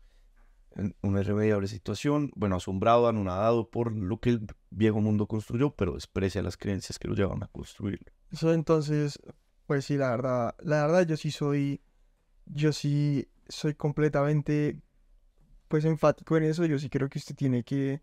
[1.03, 6.43] una irremediable situación, bueno, asombrado, anonadado por lo que el viejo mundo construyó, pero desprecia
[6.43, 8.13] las creencias que lo llevan a construirlo.
[8.31, 9.19] Eso entonces,
[9.67, 11.81] pues sí, la verdad, la verdad yo sí soy,
[12.47, 14.81] yo sí soy completamente,
[15.69, 16.65] pues enfático en eso.
[16.65, 18.03] Yo sí creo que usted tiene que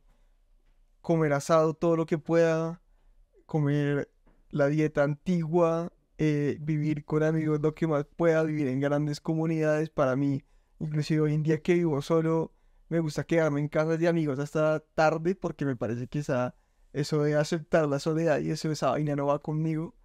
[1.02, 2.82] comer asado todo lo que pueda,
[3.46, 4.12] comer
[4.52, 9.90] la dieta antigua, eh, vivir con amigos lo que más pueda, vivir en grandes comunidades.
[9.90, 10.44] Para mí,
[10.80, 12.54] inclusive hoy en día que vivo solo,
[12.90, 16.56] me gusta quedarme en casas de amigos hasta tarde porque me parece que esa,
[16.92, 19.96] eso de aceptar la soledad y eso, esa vaina no va conmigo.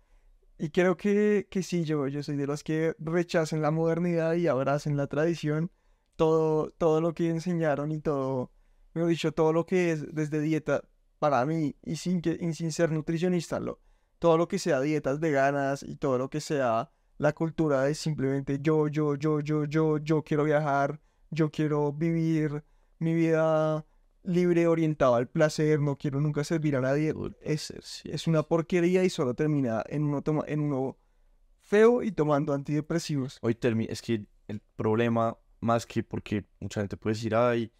[0.59, 4.47] Y creo que, que sí, yo, yo soy de los que rechacen la modernidad y
[4.47, 5.72] abracen la tradición.
[6.16, 8.53] Todo, todo lo que enseñaron y todo,
[8.93, 10.85] mejor dicho, todo lo que es desde dieta
[11.18, 13.80] para mí y sin, que, sin ser nutricionista, lo,
[14.20, 18.59] todo lo que sea dietas veganas y todo lo que sea la cultura de simplemente
[18.61, 22.62] yo, yo, yo, yo, yo, yo quiero viajar, yo quiero vivir
[22.99, 23.87] mi vida
[24.23, 27.15] libre, orientada al placer, no quiero nunca servir a nadie.
[27.43, 27.73] Es,
[28.05, 30.97] es una porquería y solo termina en uno, toma- en uno
[31.61, 33.39] feo y tomando antidepresivos.
[33.43, 37.73] Hoy termina, es que el problema, más que porque mucha gente puede decir, ay,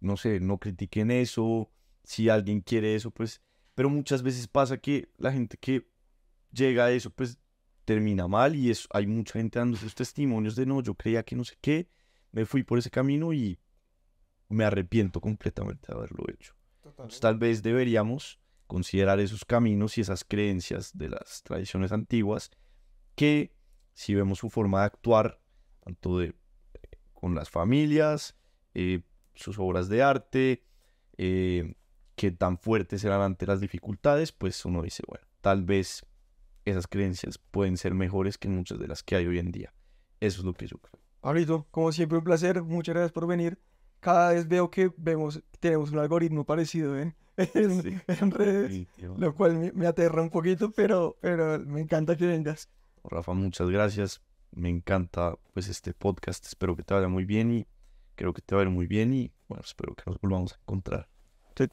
[0.00, 1.70] no sé, no critiquen eso,
[2.04, 3.42] si alguien quiere eso, pues,
[3.74, 5.88] pero muchas veces pasa que la gente que
[6.52, 7.38] llega a eso, pues,
[7.84, 11.36] termina mal y es, hay mucha gente dando sus testimonios de, no, yo creía que
[11.36, 11.88] no sé qué,
[12.32, 13.58] me fui por ese camino y
[14.48, 16.54] me arrepiento completamente de haberlo hecho.
[16.84, 22.50] Entonces, tal vez deberíamos considerar esos caminos y esas creencias de las tradiciones antiguas
[23.14, 23.54] que
[23.94, 25.40] si vemos su forma de actuar,
[25.80, 26.34] tanto de,
[27.12, 28.36] con las familias,
[28.74, 29.02] eh,
[29.34, 30.64] sus obras de arte,
[31.16, 31.74] eh,
[32.14, 36.06] que tan fuertes eran ante las dificultades, pues uno dice, bueno, tal vez
[36.64, 39.72] esas creencias pueden ser mejores que muchas de las que hay hoy en día.
[40.20, 41.00] Eso es lo que yo creo.
[41.20, 43.58] Pablito, como siempre un placer, muchas gracias por venir.
[44.00, 47.96] Cada vez veo que vemos, tenemos un algoritmo parecido en, en, Sí.
[48.08, 48.86] en redes,
[49.16, 52.68] lo cual me, me aterra un poquito, pero, pero me encanta que vengas.
[53.04, 54.20] Rafa, muchas gracias.
[54.50, 56.44] Me encanta pues este podcast.
[56.46, 57.66] Espero que te vaya muy bien y
[58.14, 60.56] creo que te va a ir muy bien y bueno, espero que nos volvamos a
[60.60, 61.08] encontrar.
[61.56, 61.64] Sí.